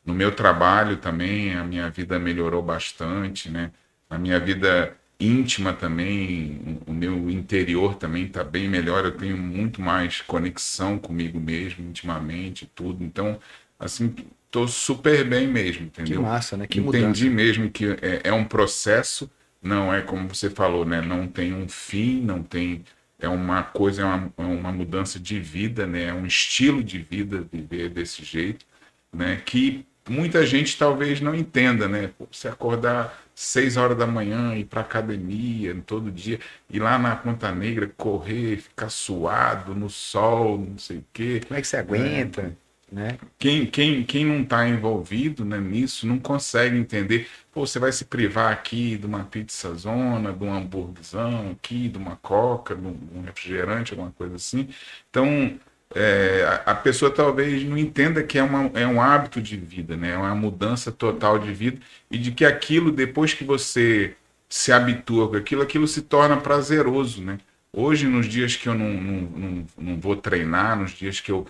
[0.04, 3.72] no meu trabalho também, a minha vida melhorou bastante, né?
[4.08, 9.04] Na minha vida íntima também, o meu interior também está bem melhor.
[9.04, 13.04] Eu tenho muito mais conexão comigo mesmo, intimamente, tudo.
[13.04, 13.38] Então,
[13.78, 14.14] assim,
[14.50, 16.22] tô super bem mesmo, Que entendeu?
[16.22, 16.66] massa, né?
[16.66, 17.30] Que Entendi mudança.
[17.30, 19.30] mesmo que é, é um processo,
[19.62, 21.00] não é como você falou, né?
[21.00, 22.84] Não tem um fim, não tem
[23.18, 26.04] é uma coisa, é uma, é uma mudança de vida, né?
[26.04, 28.64] É um estilo de vida viver desse jeito,
[29.12, 29.36] né?
[29.36, 32.10] Que muita gente talvez não entenda, né?
[32.30, 37.52] Você acordar seis horas da manhã, ir para academia todo dia, ir lá na Ponta
[37.52, 41.40] Negra, correr, ficar suado no sol, não sei o quê.
[41.46, 42.56] Como é que você aguenta?
[42.92, 43.18] Né?
[43.38, 47.28] Quem, quem, quem não está envolvido né, nisso não consegue entender.
[47.52, 51.98] Pô, você vai se privar aqui de uma pizza zona, de um hambúrguerzão aqui, de
[51.98, 54.68] uma coca, de um refrigerante, alguma coisa assim.
[55.08, 55.56] Então,
[55.94, 60.10] é, a, pessoa talvez não entenda que é, uma, é um hábito de vida, né?
[60.12, 61.80] é uma mudança total de vida
[62.10, 64.14] e de que aquilo, depois que você
[64.48, 67.22] se habitua com aquilo, aquilo se torna prazeroso.
[67.22, 67.38] Né?
[67.72, 71.46] Hoje, nos dias que eu não, não, não, não vou treinar, nos dias que eu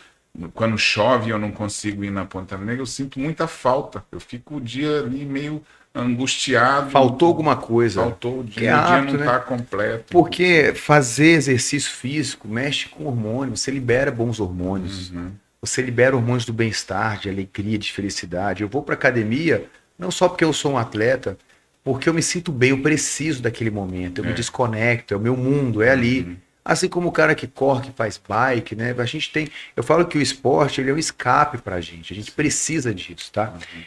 [0.55, 4.05] quando chove eu não consigo ir na Ponta Negra, eu sinto muita falta.
[4.12, 5.62] Eu fico o dia ali meio
[5.95, 6.91] angustiado.
[6.91, 8.03] Faltou alguma coisa.
[8.03, 9.45] Faltou, o dia, é o dia não está né?
[9.47, 10.05] completo.
[10.11, 15.11] Porque fazer exercício físico mexe com hormônios, você libera bons hormônios.
[15.11, 15.32] Uhum.
[15.61, 18.62] Você libera hormônios do bem-estar, de alegria, de felicidade.
[18.62, 19.66] Eu vou para academia
[19.99, 21.36] não só porque eu sou um atleta,
[21.84, 24.28] porque eu me sinto bem, eu preciso daquele momento, eu é.
[24.28, 26.22] me desconecto, é o meu mundo, é ali.
[26.22, 26.36] Uhum.
[26.64, 28.95] Assim como o cara que corre, que faz bike, né?
[28.97, 29.49] A gente tem.
[29.74, 32.12] Eu falo que o esporte ele é um escape pra gente.
[32.12, 33.55] A gente precisa disso, tá?
[33.55, 33.82] Uhum.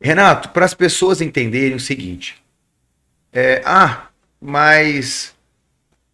[0.00, 2.42] Renato, para as pessoas entenderem o seguinte:
[3.32, 4.08] é, ah,
[4.40, 5.34] mas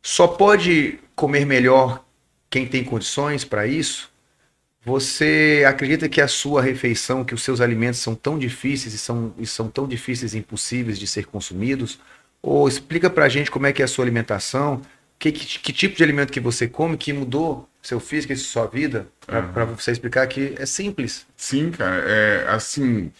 [0.03, 2.05] só pode comer melhor
[2.51, 4.11] quem tem condições para isso?
[4.85, 9.35] Você acredita que a sua refeição, que os seus alimentos são tão difíceis e são,
[9.37, 11.99] e são tão difíceis e impossíveis de ser consumidos?
[12.41, 14.81] Ou explica para a gente como é que é a sua alimentação,
[15.19, 18.67] que, que, que, tipo de alimento que você come que mudou seu físico e sua
[18.67, 19.75] vida, para uhum.
[19.75, 21.27] você explicar que é simples.
[21.37, 23.11] Sim, cara, é assim,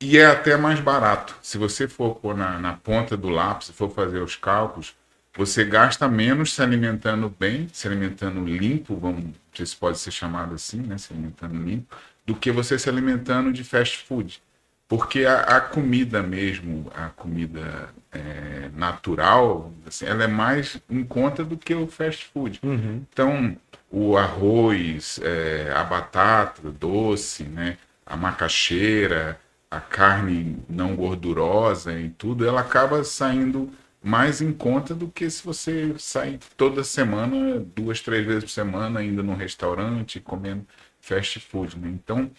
[0.00, 1.36] e é até mais barato.
[1.42, 4.94] Se você for pôr na, na ponta do lápis, se for fazer os cálculos,
[5.36, 10.80] você gasta menos se alimentando bem, se alimentando limpo, vamos, se pode ser chamado assim,
[10.80, 11.94] né, se alimentando limpo,
[12.24, 14.42] do que você se alimentando de fast food.
[14.88, 21.44] Porque a, a comida mesmo, a comida é, natural, assim, ela é mais em conta
[21.44, 22.60] do que o fast food.
[22.62, 23.02] Uhum.
[23.12, 23.56] Então,
[23.90, 27.76] o arroz, é, a batata doce, né,
[28.06, 29.38] a macaxeira,
[29.70, 33.70] a carne não gordurosa e tudo, ela acaba saindo
[34.02, 39.02] mais em conta do que se você sai toda semana, duas, três vezes por semana,
[39.02, 40.66] indo num restaurante, comendo
[41.00, 41.78] fast food.
[41.78, 41.88] Né?
[41.88, 42.30] Então,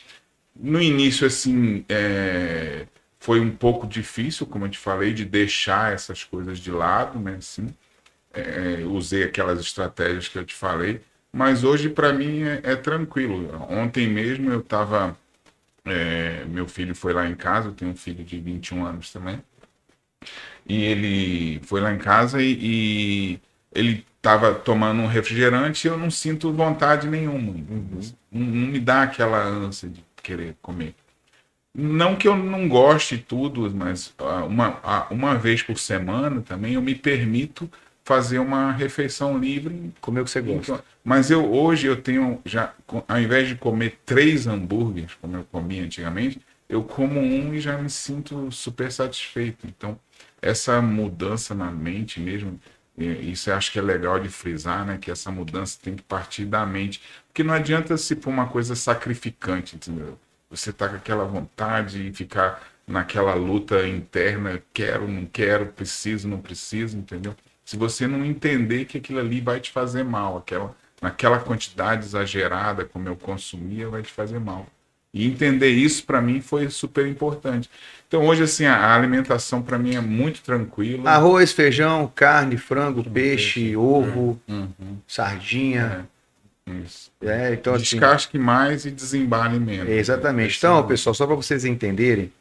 [0.55, 2.87] no início, assim, é,
[3.19, 7.35] foi um pouco difícil, como eu te falei, de deixar essas coisas de lado, né?
[7.37, 7.67] Assim,
[8.33, 11.01] é, usei aquelas estratégias que eu te falei,
[11.31, 13.49] mas hoje para mim é, é, tranquilo.
[13.69, 15.17] Ontem mesmo eu estava,
[15.91, 19.41] é, meu filho foi lá em casa, eu tenho um filho de 21 anos também,
[20.67, 25.97] e ele foi lá em casa e, e ele estava tomando um refrigerante e eu
[25.97, 27.51] não sinto vontade nenhuma.
[27.51, 28.01] Uhum.
[28.31, 30.93] Não, não me dá aquela ânsia de querer comer.
[31.73, 36.73] Não que eu não goste tudo, mas ah, uma, ah, uma vez por semana também
[36.73, 37.69] eu me permito
[38.07, 39.93] fazer uma refeição livre.
[39.99, 40.71] Comer o que você gosta.
[40.71, 42.73] Então, mas eu hoje eu tenho já,
[43.05, 46.39] ao invés de comer três hambúrgueres, como eu comia antigamente,
[46.69, 49.67] eu como um e já me sinto super satisfeito.
[49.67, 49.99] Então,
[50.41, 52.57] essa mudança na mente mesmo,
[52.97, 54.97] isso eu acho que é legal de frisar, né?
[54.97, 57.01] Que essa mudança tem que partir da mente.
[57.27, 60.17] Porque não adianta se for uma coisa sacrificante, entendeu?
[60.49, 66.39] Você tá com aquela vontade e ficar naquela luta interna, quero, não quero, preciso, não
[66.39, 67.35] preciso, entendeu?
[67.67, 72.85] Se você não entender que aquilo ali vai te fazer mal, aquela, naquela quantidade exagerada
[72.85, 74.65] como eu consumia, vai te fazer mal.
[75.13, 77.69] E entender isso para mim foi super importante.
[78.07, 81.11] Então hoje assim a alimentação para mim é muito tranquila.
[81.11, 84.97] Arroz, feijão, carne, frango, peixe, peixe, ovo, uhum.
[85.05, 86.07] sardinha.
[86.65, 86.71] É.
[86.85, 87.11] Isso.
[87.21, 89.89] É, então, assim, Descasque mais e desembale menos.
[89.89, 90.57] Exatamente.
[90.57, 92.31] Então, pessoal, só para vocês entenderem,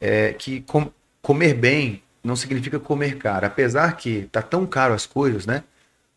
[0.00, 0.88] é, que com,
[1.20, 3.46] comer bem não significa comer caro.
[3.46, 5.64] Apesar que tá tão caro as coisas, né?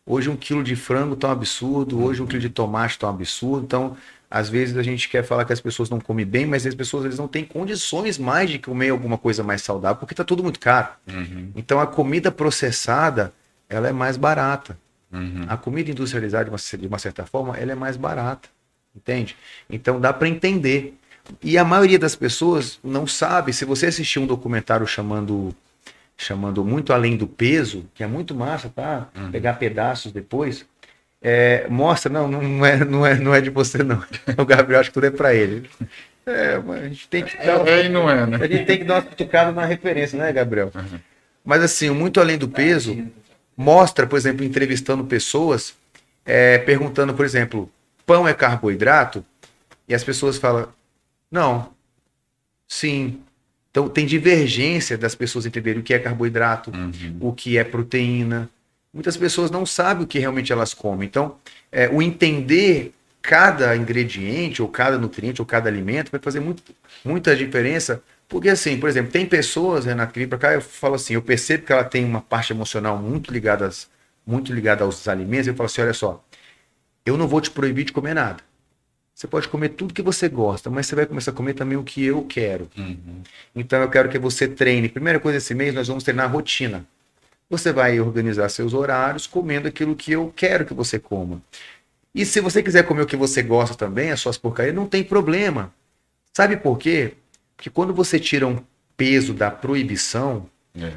[0.04, 3.10] Hoje um quilo de frango tá um absurdo, hoje um quilo de tomate tá um
[3.10, 3.64] absurdo.
[3.64, 3.96] Então,
[4.28, 7.04] às vezes a gente quer falar que as pessoas não comem bem, mas as pessoas
[7.04, 10.58] eles não têm condições mais de comer alguma coisa mais saudável, porque está tudo muito
[10.58, 10.88] caro.
[11.06, 11.52] Uhum.
[11.54, 13.32] Então a comida processada,
[13.68, 14.76] ela é mais barata.
[15.12, 15.44] Uhum.
[15.46, 18.48] A comida industrializada, de uma, de uma, certa forma, ela é mais barata.
[18.96, 19.36] Entende?
[19.68, 20.96] Então dá para entender.
[21.42, 23.52] E a maioria das pessoas não sabe.
[23.52, 25.54] Se você assistir um documentário chamando
[26.22, 29.08] chamando Muito Além do Peso, que é muito massa, tá?
[29.16, 29.30] Uhum.
[29.30, 30.66] Pegar pedaços depois
[31.22, 34.02] é, mostra, não, não é, não, é, não é de você, não.
[34.36, 35.70] O Gabriel, acho que tudo é para ele.
[36.26, 38.38] É, a gente tem que dar, é, não é, né?
[38.40, 40.72] A gente tem que dar uma cutucada na referência, né, Gabriel?
[40.74, 40.98] Uhum.
[41.44, 43.06] Mas assim, muito além do peso,
[43.56, 45.74] mostra, por exemplo, entrevistando pessoas,
[46.26, 47.70] é, perguntando, por exemplo,
[48.04, 49.24] pão é carboidrato?
[49.88, 50.68] E as pessoas falam,
[51.30, 51.72] não,
[52.66, 53.20] sim.
[53.72, 57.16] Então tem divergência das pessoas entenderem o que é carboidrato, Uhum.
[57.20, 58.48] o que é proteína.
[58.92, 61.08] Muitas pessoas não sabem o que realmente elas comem.
[61.08, 61.36] Então,
[61.72, 62.92] é, o entender
[63.22, 66.62] cada ingrediente, ou cada nutriente, ou cada alimento, vai fazer muito,
[67.02, 68.02] muita diferença.
[68.28, 71.22] Porque, assim, por exemplo, tem pessoas, Renato, que vêm para cá, eu falo assim, eu
[71.22, 73.88] percebo que ela tem uma parte emocional muito ligada, às,
[74.26, 76.22] muito ligada aos alimentos, eu falo assim, olha só,
[77.06, 78.42] eu não vou te proibir de comer nada.
[79.22, 81.84] Você pode comer tudo que você gosta, mas você vai começar a comer também o
[81.84, 82.68] que eu quero.
[82.76, 83.22] Uhum.
[83.54, 84.88] Então eu quero que você treine.
[84.88, 86.84] Primeira coisa esse mês, nós vamos treinar a rotina.
[87.48, 91.40] Você vai organizar seus horários comendo aquilo que eu quero que você coma.
[92.12, 95.04] E se você quiser comer o que você gosta também, as suas porcarias, não tem
[95.04, 95.72] problema.
[96.36, 97.14] Sabe por quê?
[97.56, 98.58] Porque quando você tira um
[98.96, 100.94] peso da proibição, É.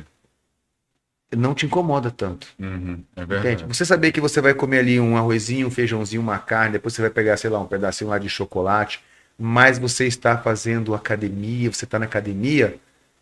[1.35, 2.47] não te incomoda tanto.
[2.59, 3.03] Uhum.
[3.15, 3.41] É Entende?
[3.41, 3.65] verdade.
[3.67, 7.01] Você saber que você vai comer ali um arrozinho, um feijãozinho, uma carne, depois você
[7.01, 9.01] vai pegar, sei lá, um pedacinho lá de chocolate,
[9.37, 12.77] mas você está fazendo academia, você está na academia,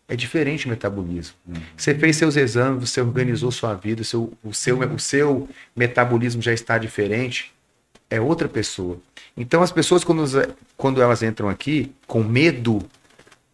[0.08, 1.34] é diferente o metabolismo.
[1.46, 1.54] Uhum.
[1.76, 6.42] Você fez seus exames, você organizou sua vida, o seu, o seu, o seu metabolismo
[6.42, 7.52] já está diferente,
[8.10, 8.98] é outra pessoa.
[9.36, 10.24] Então as pessoas, quando,
[10.76, 12.80] quando elas entram aqui com medo,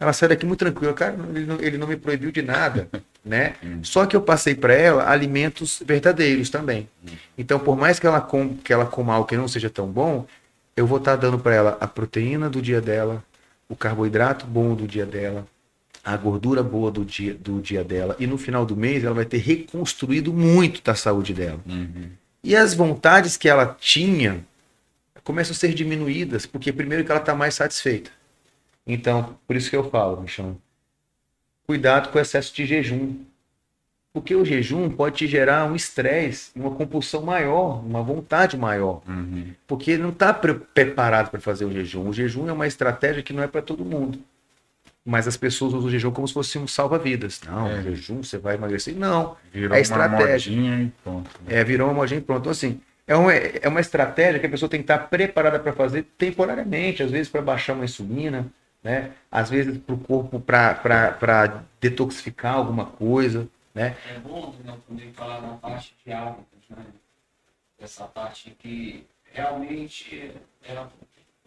[0.01, 0.95] elas saem daqui muito tranquila.
[0.95, 2.89] Cara, ele não, ele não me proibiu de nada,
[3.23, 3.55] né?
[3.83, 6.89] Só que eu passei para ela alimentos verdadeiros também.
[7.37, 10.27] Então, por mais que ela, com, que ela coma algo que não seja tão bom,
[10.75, 13.23] eu vou estar dando para ela a proteína do dia dela,
[13.69, 15.47] o carboidrato bom do dia dela,
[16.03, 18.17] a gordura boa do dia, do dia dela.
[18.19, 21.61] E no final do mês ela vai ter reconstruído muito da saúde dela.
[21.69, 22.09] Uhum.
[22.43, 24.43] E as vontades que ela tinha
[25.23, 28.11] começam a ser diminuídas, porque primeiro que ela está mais satisfeita.
[28.93, 30.57] Então, por isso que eu falo, Michão,
[31.67, 33.17] cuidado com o excesso de jejum.
[34.13, 39.03] Porque o jejum pode te gerar um estresse, uma compulsão maior, uma vontade maior.
[39.07, 39.53] Uhum.
[39.69, 42.09] Porque não está preparado para fazer o jejum.
[42.09, 44.19] O jejum é uma estratégia que não é para todo mundo.
[45.05, 47.41] Mas as pessoas usam o jejum como se fosse um salva-vidas.
[47.47, 47.79] Não, É.
[47.79, 48.97] o jejum você vai emagrecer.
[48.97, 50.53] Não, Virou É uma estratégia.
[50.57, 51.31] modinha e pronto.
[51.47, 52.41] é, virou uma modinha e pronto.
[52.41, 55.73] Então, assim, é uma, é uma estratégia que a pessoa tem que estar preparada para
[55.73, 58.47] fazer temporariamente, às vezes para baixar uma insulina,
[58.83, 59.15] né?
[59.31, 63.97] Às vezes para o corpo para detoxificar alguma coisa, né?
[64.09, 66.85] É bom né, também falar na parte de hábitos, né?
[67.79, 70.87] Essa parte que realmente é,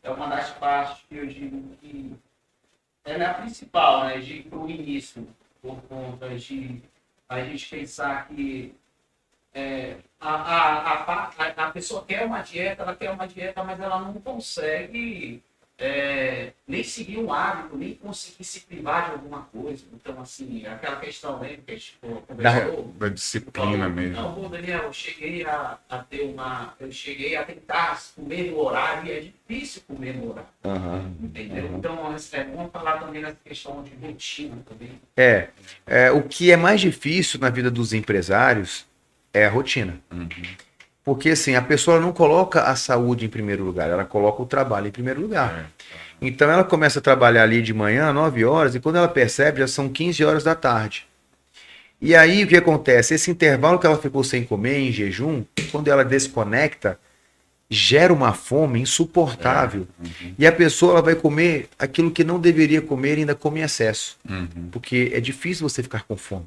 [0.04, 2.16] é uma das partes que eu digo que
[3.06, 4.20] é a principal, né?
[4.20, 5.28] De o início,
[5.62, 6.82] por conta de
[7.28, 8.76] a gente pensar que
[9.54, 14.00] é, a, a, a, a pessoa quer uma dieta, ela quer uma dieta, mas ela
[14.00, 15.44] não consegue
[15.78, 19.84] é, nem seguir um hábito, nem conseguir se privar de alguma coisa.
[19.94, 22.94] Então, assim, aquela questão, né, que a gente conversou.
[22.98, 24.22] Da disciplina falou, mesmo.
[24.22, 26.74] Não, Daniel, eu cheguei a, a ter uma.
[26.80, 30.50] Eu cheguei a tentar comer no horário e é difícil comer no horário.
[31.22, 31.66] Entendeu?
[31.78, 35.02] Então, é bom falar também nessa questão de rotina também.
[35.18, 35.50] É,
[35.86, 38.86] é, o que é mais difícil na vida dos empresários
[39.34, 40.00] é a rotina.
[40.12, 40.30] Uhum.
[41.04, 44.88] Porque assim, a pessoa não coloca a saúde em primeiro lugar, ela coloca o trabalho
[44.88, 45.60] em primeiro lugar.
[45.60, 45.66] É.
[46.22, 49.68] Então ela começa a trabalhar ali de manhã, 9 horas, e quando ela percebe, já
[49.68, 51.06] são 15 horas da tarde.
[52.00, 53.14] E aí o que acontece?
[53.14, 56.98] Esse intervalo que ela ficou sem comer, em jejum, quando ela desconecta,
[57.70, 59.88] gera uma fome insuportável.
[60.00, 60.34] Uhum.
[60.38, 63.64] E a pessoa ela vai comer aquilo que não deveria comer e ainda come em
[63.64, 64.18] excesso.
[64.30, 64.70] Uhum.
[64.72, 66.46] Porque é difícil você ficar com fome.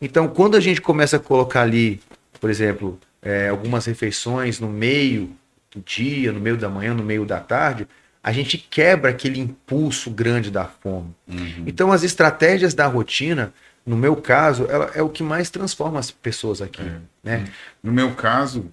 [0.00, 2.00] Então, quando a gente começa a colocar ali,
[2.40, 5.34] por exemplo, é, algumas refeições no meio
[5.70, 7.88] do dia, no meio da manhã, no meio da tarde,
[8.22, 11.14] a gente quebra aquele impulso grande da fome.
[11.26, 11.64] Uhum.
[11.66, 13.52] Então, as estratégias da rotina,
[13.84, 16.82] no meu caso, ela é o que mais transforma as pessoas aqui.
[16.82, 17.00] É.
[17.22, 17.44] Né?
[17.82, 18.70] No meu caso,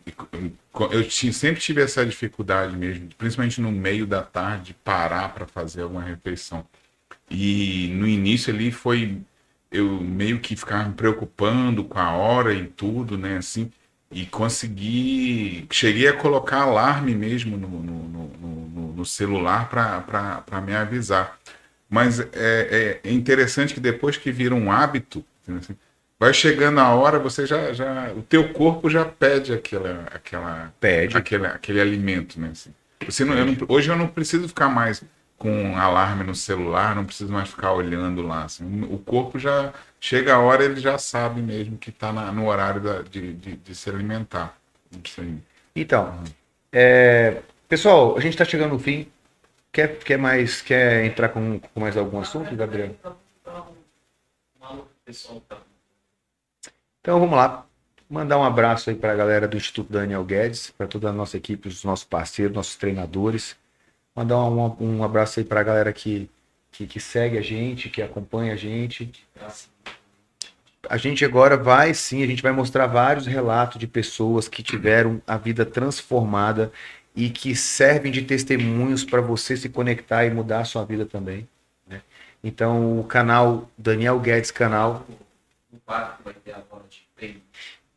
[0.91, 6.03] eu sempre tive essa dificuldade mesmo, principalmente no meio da tarde, parar para fazer alguma
[6.03, 6.65] refeição.
[7.29, 9.17] E no início ali foi
[9.71, 13.37] eu meio que ficava me preocupando com a hora e tudo, né?
[13.37, 13.71] Assim,
[14.11, 15.65] e consegui.
[15.71, 18.27] Cheguei a colocar alarme mesmo no, no, no-
[18.95, 21.39] no- celular para me avisar.
[21.89, 25.75] Mas é, é- é interessante que depois que vira um hábito, assim,
[26.19, 28.11] vai chegando a hora, você já, já.
[28.15, 31.17] O teu corpo já pede aquela, aquela, Pede.
[31.17, 32.49] aquele, aquele alimento, né?
[32.51, 32.71] assim.
[33.05, 35.03] Você não, eu não- hoje eu não preciso ficar mais
[35.35, 38.43] com alarme no celular, não preciso mais ficar olhando lá.
[38.43, 38.83] assim.
[38.83, 43.03] O corpo já chega a hora, ele já sabe mesmo que está no horário da-
[43.03, 44.57] de, de, de se alimentar.
[45.75, 46.23] Então,
[46.71, 49.07] é, pessoal, a gente está chegando no fim.
[49.71, 52.95] Quer, quer mais quer entrar com, com mais algum assunto, Gabriel?
[56.99, 57.65] Então vamos lá.
[58.09, 61.37] mandar um abraço aí para a galera do Instituto Daniel Guedes, para toda a nossa
[61.37, 63.55] equipe, os nossos parceiros, nossos treinadores.
[64.15, 66.29] Mandar um, um abraço aí para a galera que,
[66.71, 69.11] que, que segue a gente, que acompanha a gente.
[70.89, 75.21] A gente agora vai sim, a gente vai mostrar vários relatos de pessoas que tiveram
[75.27, 76.71] a vida transformada
[77.15, 81.47] e que servem de testemunhos para você se conectar e mudar a sua vida também.
[81.87, 82.01] Né?
[82.43, 85.05] Então, o canal Daniel Guedes Canal.
[85.71, 87.41] O vai ter agora de prêmio.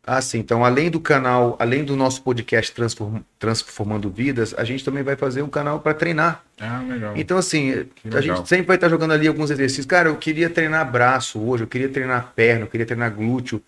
[0.07, 0.39] Ah, sim.
[0.39, 5.17] Então, além do canal, além do nosso podcast Transform, Transformando Vidas, a gente também vai
[5.17, 6.43] fazer um canal para treinar.
[6.61, 7.15] Ah, legal.
[7.17, 8.37] Então, assim, Que a legal.
[8.37, 9.87] gente sempre vai estar jogando ali alguns exercícios.
[9.87, 13.63] Cara, eu queria treinar braço hoje, eu queria treinar perna, eu queria treinar glúteo.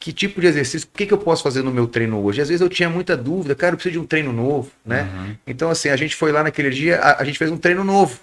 [0.00, 0.88] Que tipo de exercício?
[0.92, 2.40] O que, que eu posso fazer no meu treino hoje?
[2.40, 5.02] Às vezes eu tinha muita dúvida, cara, eu preciso de um treino novo, né?
[5.14, 5.36] Uhum.
[5.46, 8.18] Então, assim, a gente foi lá naquele dia, a, a gente fez um treino novo,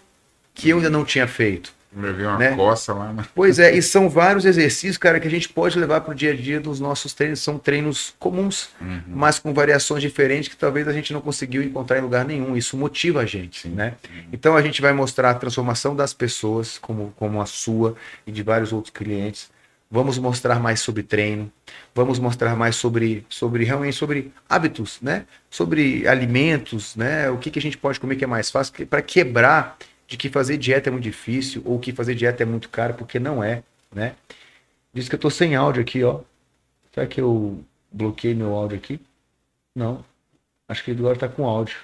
[0.54, 1.72] que eu ainda não tinha feito.
[1.96, 2.56] Eu vi uma né?
[2.56, 3.26] coça lá, mas.
[3.34, 6.32] Pois é, e são vários exercícios, cara, que a gente pode levar para o dia
[6.32, 7.40] a dia dos nossos treinos.
[7.40, 9.02] São treinos comuns, Uhum.
[9.08, 12.56] mas com variações diferentes que talvez a gente não conseguiu encontrar em lugar nenhum.
[12.56, 13.70] Isso motiva a gente, Sim.
[13.70, 13.96] né?
[14.32, 18.44] Então a gente vai mostrar a transformação das pessoas, como, como a sua e de
[18.44, 19.50] vários outros clientes.
[19.92, 21.52] Vamos mostrar mais sobre treino,
[21.96, 25.26] vamos mostrar mais sobre, sobre realmente sobre hábitos, né?
[25.50, 27.28] Sobre alimentos, né?
[27.32, 29.76] O que, que a gente pode comer que é mais fácil para quebrar
[30.10, 33.20] de que fazer dieta é muito difícil ou que fazer dieta é muito caro, porque
[33.20, 34.16] não é, né?
[34.92, 36.22] Diz que eu tô sem áudio aqui, ó.
[36.92, 39.00] Será que eu bloqueei meu áudio aqui?
[39.76, 40.04] Não.
[40.68, 41.78] Acho que agora tá com áudio.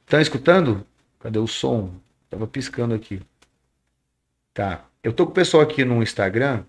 [0.00, 0.84] Estão escutando?
[1.20, 1.94] Cadê o som?
[2.28, 3.22] Tava piscando aqui.
[4.52, 4.84] Tá.
[5.04, 6.64] Eu tô com o pessoal aqui no Instagram,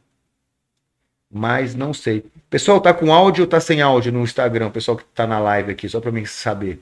[1.31, 2.23] mas não sei.
[2.51, 4.67] Pessoal, tá com áudio ou tá sem áudio no Instagram?
[4.67, 6.79] O pessoal que tá na live aqui, só para mim saber.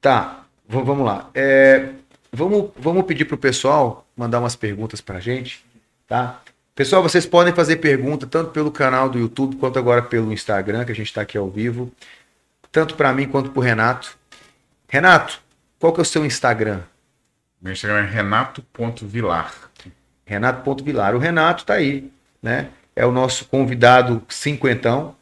[0.00, 1.30] Tá, vamos lá.
[1.34, 1.90] É,
[2.32, 5.64] vamos, vamos pedir pro pessoal mandar umas perguntas pra gente,
[6.06, 6.40] tá?
[6.74, 10.92] Pessoal, vocês podem fazer pergunta tanto pelo canal do YouTube quanto agora pelo Instagram, que
[10.92, 11.90] a gente está aqui ao vivo,
[12.70, 14.16] tanto para mim quanto pro Renato.
[14.88, 15.40] Renato,
[15.78, 16.82] qual que é o seu Instagram?
[17.60, 19.52] Meu Instagram é renato.vilar.
[20.24, 21.16] Renato.vilar.
[21.16, 22.68] O Renato tá aí, né?
[22.94, 25.16] É o nosso convidado cinquentão,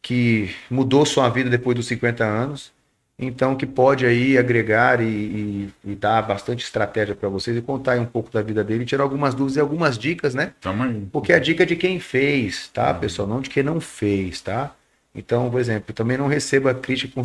[0.00, 2.73] que mudou sua vida depois dos 50 anos.
[3.18, 7.92] Então, que pode aí agregar e, e- e dar bastante estratégia para vocês e contar
[7.92, 10.52] aí um pouco da vida dele, tirar algumas dúvidas e algumas dicas, né?
[10.60, 11.08] Tamo.
[11.12, 13.28] Porque a dica é de quem fez, tá, pessoal?
[13.28, 14.74] Não de quem não fez, tá?
[15.14, 17.22] Então, por exemplo, também não receba crítica,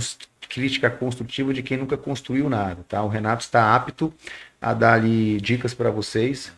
[0.47, 3.03] crítica construtiva de quem nunca construiu nada, tá?
[3.03, 4.13] O Renato está apto
[4.61, 6.51] a dar ali dicas para vocês,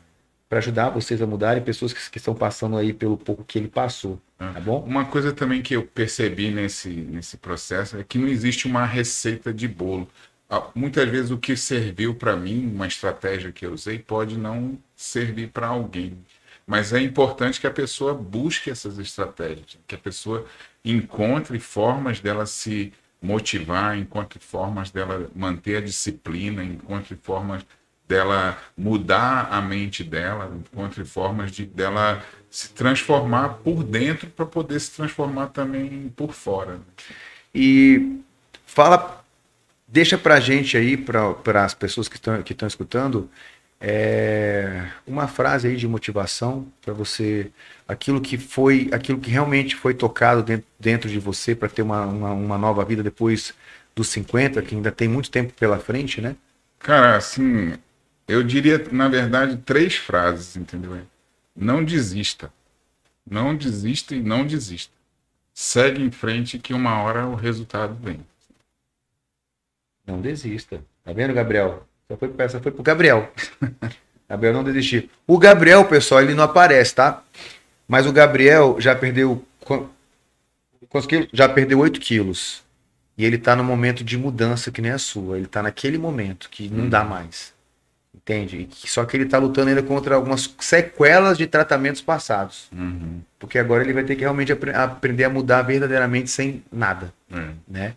[0.49, 3.69] para ajudar vocês a mudarem, pessoas que, que estão passando aí pelo pouco que ele
[3.69, 4.19] passou,
[4.49, 4.83] tá bom?
[4.83, 9.53] Uma coisa também que eu percebi nesse, nesse processo é que não existe uma receita
[9.53, 10.07] de bolo.
[10.49, 14.77] Ah, Muitas vezes o que serviu para mim, uma estratégia que eu usei, pode não
[14.95, 16.17] servir para alguém.
[16.65, 20.45] Mas é importante que a pessoa busque essas estratégias, que a pessoa
[20.83, 27.65] encontre formas dela se motivar, encontre formas dela manter a disciplina, encontre formas
[28.07, 34.79] dela mudar a mente dela, encontre formas de dela se transformar por dentro para poder
[34.79, 36.73] se transformar também por fora.
[36.73, 36.81] né?
[37.55, 38.19] E
[38.65, 39.23] fala,
[39.87, 43.29] deixa pra gente aí, para as pessoas que estão que escutando,
[43.79, 47.51] é, uma frase aí de motivação para você,
[47.87, 52.05] aquilo que foi, aquilo que realmente foi tocado dentro, dentro de você para ter uma,
[52.05, 53.53] uma, uma nova vida depois
[53.95, 56.35] dos 50, que ainda tem muito tempo pela frente, né?
[56.79, 57.73] Cara, assim,
[58.27, 60.97] eu diria, na verdade, três frases, entendeu?
[61.55, 62.51] Não desista.
[63.29, 64.93] Não desista e não desista.
[65.53, 68.19] Segue em frente que uma hora o resultado vem.
[70.05, 70.81] Não desista.
[71.03, 71.85] Tá vendo, Gabriel?
[72.09, 73.31] Essa foi, essa foi pro Gabriel.
[74.27, 75.09] Gabriel não desistir.
[75.27, 77.23] O Gabriel, pessoal, ele não aparece, tá?
[77.87, 79.45] Mas o Gabriel já perdeu.
[81.33, 82.63] Já perdeu 8 quilos.
[83.17, 85.37] E ele tá no momento de mudança que nem a sua.
[85.37, 87.53] Ele tá naquele momento que não dá mais.
[88.15, 88.67] Entende?
[88.73, 92.67] Só que ele tá lutando ainda contra algumas sequelas de tratamentos passados.
[92.71, 93.21] Uhum.
[93.39, 97.47] Porque agora ele vai ter que realmente apre- aprender a mudar verdadeiramente sem nada, É.
[97.67, 97.93] né?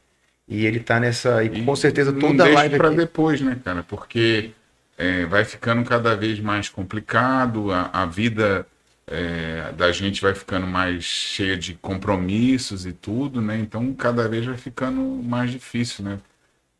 [0.48, 1.42] E ele tá nessa.
[1.42, 2.96] E, E com certeza toda a live para aqui.
[2.98, 3.82] depois, né, cara?
[3.82, 4.50] Porque
[4.96, 8.66] é, vai ficando cada vez mais complicado, a, a vida
[9.06, 13.58] é, da gente vai ficando mais cheia de compromissos e tudo, né?
[13.58, 16.18] Então cada vez vai ficando mais difícil, né?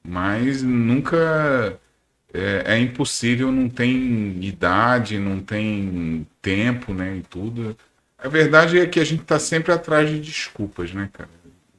[0.06, 1.78] Mas nunca
[2.34, 7.18] é, é impossível, não tem idade, não tem tempo, né?
[7.18, 7.76] E tudo.
[8.18, 11.30] A verdade é que a gente está sempre atrás de desculpas, né, cara?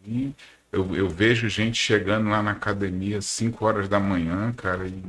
[0.08, 0.34] E
[0.72, 5.04] eu, eu vejo gente chegando lá na academia às 5 horas da manhã, cara, e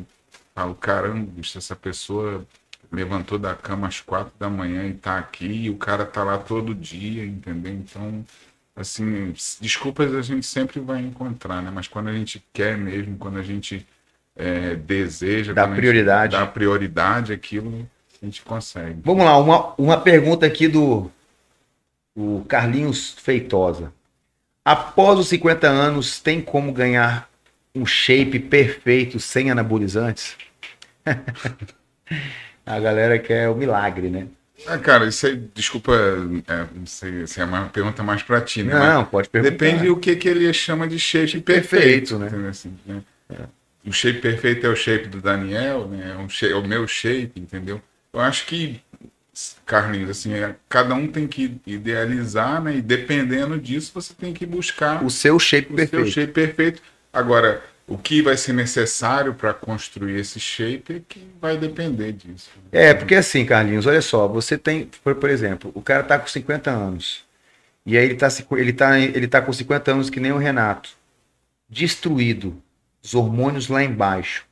[0.54, 2.46] falo, caramba, bicho, essa pessoa
[2.90, 6.38] levantou da cama às quatro da manhã e tá aqui, e o cara tá lá
[6.38, 7.72] todo dia, entendeu?
[7.72, 8.24] Então,
[8.74, 11.70] assim, desculpas a gente sempre vai encontrar, né?
[11.72, 13.86] Mas quando a gente quer mesmo, quando a gente
[14.36, 17.88] é, deseja, dá prioridade, dá prioridade aquilo,
[18.22, 19.00] a gente consegue.
[19.02, 21.10] Vamos lá, uma, uma pergunta aqui do
[22.14, 23.92] o Carlinhos Feitosa.
[24.64, 27.28] Após os 50 anos, tem como ganhar
[27.74, 30.36] um shape perfeito sem anabolizantes?
[32.66, 34.26] A galera quer o milagre, né?
[34.66, 35.92] Ah, cara, isso aí, desculpa,
[36.48, 38.74] é, não sei se é uma pergunta mais pra ti, né?
[38.74, 39.50] Não, Mas pode perguntar.
[39.52, 42.48] Depende o que, que ele chama de shape perfeito, perfeito né?
[42.48, 43.02] Assim, né?
[43.30, 43.44] É.
[43.86, 46.12] O shape perfeito é o shape do Daniel, né?
[46.12, 47.80] É, um shape, é o meu shape, entendeu?
[48.12, 48.80] Eu acho que,
[49.64, 52.76] Carlinhos, assim, é, cada um tem que idealizar, né?
[52.76, 56.04] E dependendo disso, você tem que buscar o seu shape o perfeito.
[56.04, 56.82] seu shape perfeito.
[57.12, 62.50] Agora, o que vai ser necessário para construir esse shape é que vai depender disso.
[62.72, 66.26] É, porque assim, Carlinhos, olha só, você tem, por, por exemplo, o cara tá com
[66.26, 67.24] 50 anos.
[67.84, 70.90] E aí ele tá, ele, tá, ele tá com 50 anos que nem o Renato.
[71.68, 72.60] Destruído.
[73.06, 74.44] Os hormônios lá embaixo.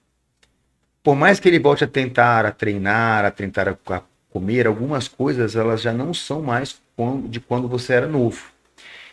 [1.03, 4.01] Por mais que ele volte a tentar, a treinar, a tentar a
[4.31, 6.81] comer, algumas coisas elas já não são mais
[7.29, 8.45] de quando você era novo.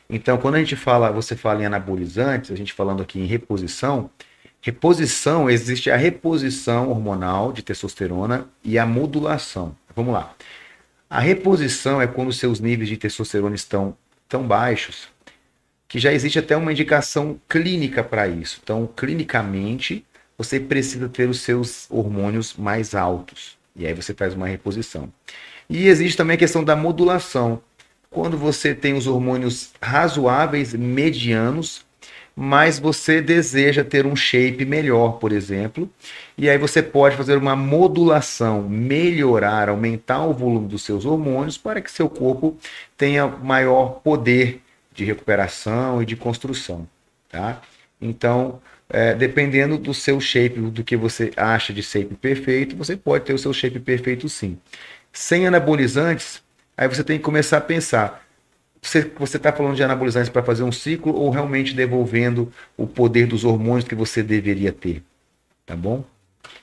[0.07, 4.11] Então, quando a gente fala, você fala em anabolizantes, a gente falando aqui em reposição,
[4.61, 9.75] reposição, existe a reposição hormonal de testosterona e a modulação.
[9.95, 10.35] Vamos lá.
[11.09, 13.97] A reposição é quando seus níveis de testosterona estão
[14.29, 15.09] tão baixos
[15.91, 18.61] que já existe até uma indicação clínica para isso.
[18.63, 20.05] Então, clinicamente,
[20.37, 23.57] você precisa ter os seus hormônios mais altos.
[23.75, 25.11] E aí você faz uma reposição.
[25.69, 27.61] E existe também a questão da modulação,
[28.09, 31.85] quando você tem os hormônios razoáveis, medianos,
[32.33, 35.89] mas você deseja ter um shape melhor, por exemplo,
[36.37, 41.81] e aí você pode fazer uma modulação, melhorar, aumentar o volume dos seus hormônios para
[41.81, 42.57] que seu corpo
[42.95, 44.61] tenha maior poder
[45.01, 46.87] de recuperação e de construção,
[47.29, 47.61] tá?
[47.99, 53.25] Então, é, dependendo do seu shape, do que você acha de shape perfeito, você pode
[53.25, 54.57] ter o seu shape perfeito sim.
[55.13, 56.41] Sem anabolizantes,
[56.81, 58.25] Aí você tem que começar a pensar:
[58.81, 63.43] você está falando de anabolizantes para fazer um ciclo ou realmente devolvendo o poder dos
[63.43, 65.03] hormônios que você deveria ter?
[65.63, 66.03] Tá bom?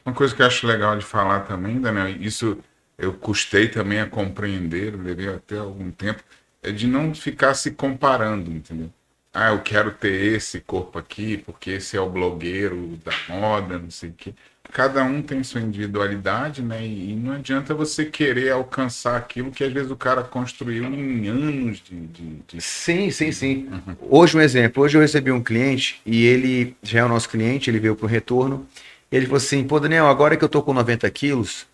[0.04, 2.58] Uma coisa que eu acho legal de falar também, Daniel, isso
[2.98, 6.20] eu custei também a compreender, levei até algum tempo,
[6.62, 8.90] é de não ficar se comparando, entendeu?
[9.32, 13.90] Ah, eu quero ter esse corpo aqui, porque esse é o blogueiro da moda, não
[13.90, 14.34] sei o quê
[14.72, 16.84] cada um tem sua individualidade, né?
[16.84, 21.82] E, não adianta você querer alcançar aquilo que às vezes o cara construiu em anos
[21.82, 21.96] de.
[22.06, 22.60] de, de...
[22.60, 23.68] Sim, sim, sim.
[23.70, 23.96] Uhum.
[24.08, 27.70] Hoje, um exemplo: hoje eu recebi um cliente e ele já é o nosso cliente,
[27.70, 28.66] ele veio para o retorno.
[29.10, 31.66] Ele falou assim: pô, Daniel, agora que eu tô com 90 quilos,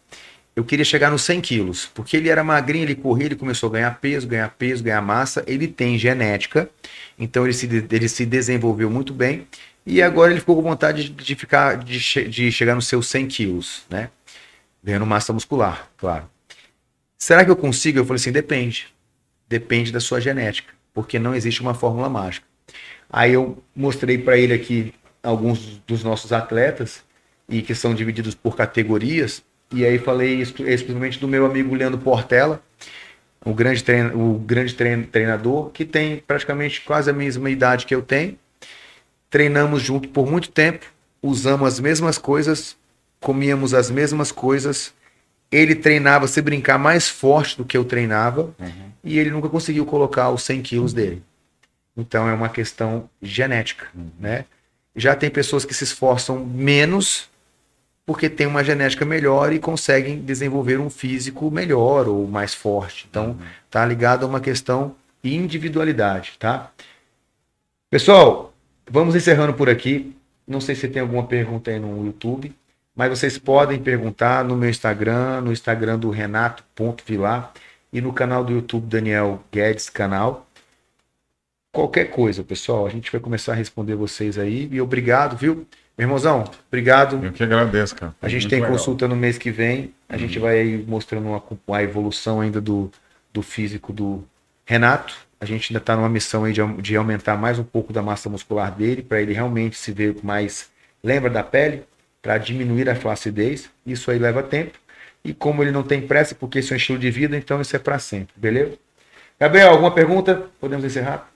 [0.57, 3.73] eu queria chegar nos 100 quilos, porque ele era magrinho, ele corria, ele começou a
[3.73, 5.43] ganhar peso, ganhar peso, ganhar massa.
[5.47, 6.71] Ele tem genética,
[7.19, 9.49] então ele se, ele se desenvolveu muito bem.
[9.85, 11.99] E agora ele ficou com vontade de, ficar, de,
[12.29, 14.11] de, chegar nos seus 100 quilos, né?
[14.83, 16.31] Ganhando massa muscular, claro.
[17.19, 17.99] Será que eu consigo?
[17.99, 18.87] Eu falei assim, depende.
[19.49, 22.47] Depende da sua genética, porque não existe uma fórmula mágica.
[23.11, 27.03] Aí eu mostrei para ele aqui alguns dos nossos atletas
[27.49, 29.43] e que são divididos por categorias.
[29.75, 32.63] E aí falei especialmente do meu amigo Leandro Portela,
[33.45, 33.85] o grande,
[34.15, 38.39] o grande treinador, que tem praticamente quase a mesma idade que eu tenho
[39.35, 40.87] treinamos junto por muito tempo,
[41.21, 42.77] usamos as mesmas coisas,
[43.19, 44.95] comíamos as mesmas coisas.
[45.51, 48.93] Ele treinava se brincar mais forte do que eu treinava uhum.
[49.03, 51.21] e ele nunca conseguiu colocar os 100 quilos dele.
[51.97, 54.09] Então é uma questão genética, uhum.
[54.21, 54.45] né?
[54.95, 57.29] Já tem pessoas que se esforçam menos
[58.07, 63.07] porque tem uma genética melhor e conseguem desenvolver um físico melhor ou mais forte.
[63.09, 63.39] Então, uhum.
[63.71, 66.71] tá ligado a uma questão individualidade, tá?
[67.91, 68.55] Pessoal,
[68.91, 70.15] Vamos encerrando por aqui.
[70.47, 72.55] Não sei se tem alguma pergunta aí no YouTube,
[72.95, 77.53] mas vocês podem perguntar no meu Instagram, no Instagram do Renato.vilar
[77.93, 80.47] e no canal do YouTube Daniel Guedes canal.
[81.73, 84.69] Qualquer coisa, pessoal, a gente vai começar a responder vocês aí.
[84.71, 85.67] E obrigado, viu?
[85.97, 87.25] Meu irmãozão, obrigado.
[87.25, 88.15] Eu que agradeço, cara.
[88.21, 88.73] A gente Muito tem legal.
[88.77, 89.95] consulta no mês que vem.
[90.09, 90.19] A uhum.
[90.19, 91.43] gente vai aí mostrando uma,
[91.77, 92.91] a evolução ainda do,
[93.33, 94.25] do físico do
[94.65, 98.03] Renato a gente ainda está numa missão aí de, de aumentar mais um pouco da
[98.03, 100.71] massa muscular dele, para ele realmente se ver mais.
[101.03, 101.85] Lembra da pele?
[102.23, 103.69] Para diminuir a flacidez.
[103.87, 104.79] Isso aí leva tempo.
[105.23, 107.77] E como ele não tem pressa, porque isso é um estilo de vida, então isso
[107.77, 108.79] é para sempre, beleza?
[109.39, 110.49] Gabriel, alguma pergunta?
[110.59, 111.31] Podemos encerrar?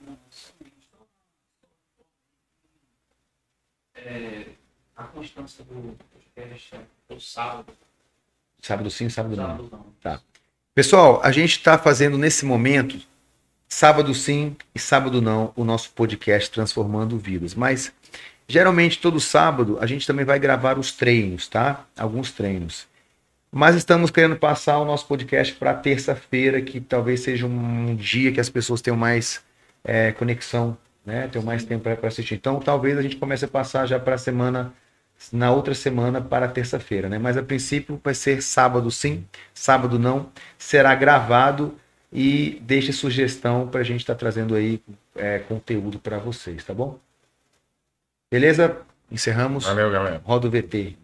[3.94, 4.44] É,
[4.96, 6.74] a constância do podcast
[7.10, 7.72] é o sábado.
[8.62, 9.46] Sábado sim, sábado não.
[9.46, 9.86] Sábado não.
[10.00, 10.20] Tá.
[10.74, 13.00] Pessoal, a gente está fazendo nesse momento,
[13.68, 17.52] sábado sim e sábado não, o nosso podcast Transformando Vidas.
[17.52, 17.92] Mas
[18.46, 21.84] geralmente todo sábado a gente também vai gravar os treinos, tá?
[21.96, 22.86] Alguns treinos.
[23.50, 28.38] Mas estamos querendo passar o nosso podcast para terça-feira, que talvez seja um dia que
[28.38, 29.42] as pessoas tenham mais
[29.82, 31.26] é, conexão, né?
[31.26, 32.34] Tenham mais tempo para assistir.
[32.34, 34.72] Então, talvez a gente comece a passar já para a semana,
[35.32, 37.18] na outra semana, para terça-feira, né?
[37.18, 40.30] Mas a princípio vai ser sábado sim, sábado não.
[40.56, 41.76] Será gravado
[42.12, 44.82] e deixe sugestão para a gente estar tá trazendo aí
[45.14, 46.98] é, conteúdo para vocês, tá bom?
[48.30, 48.80] Beleza?
[49.10, 49.64] Encerramos.
[49.64, 50.22] Valeu, galera.
[50.24, 50.96] Roda o VT.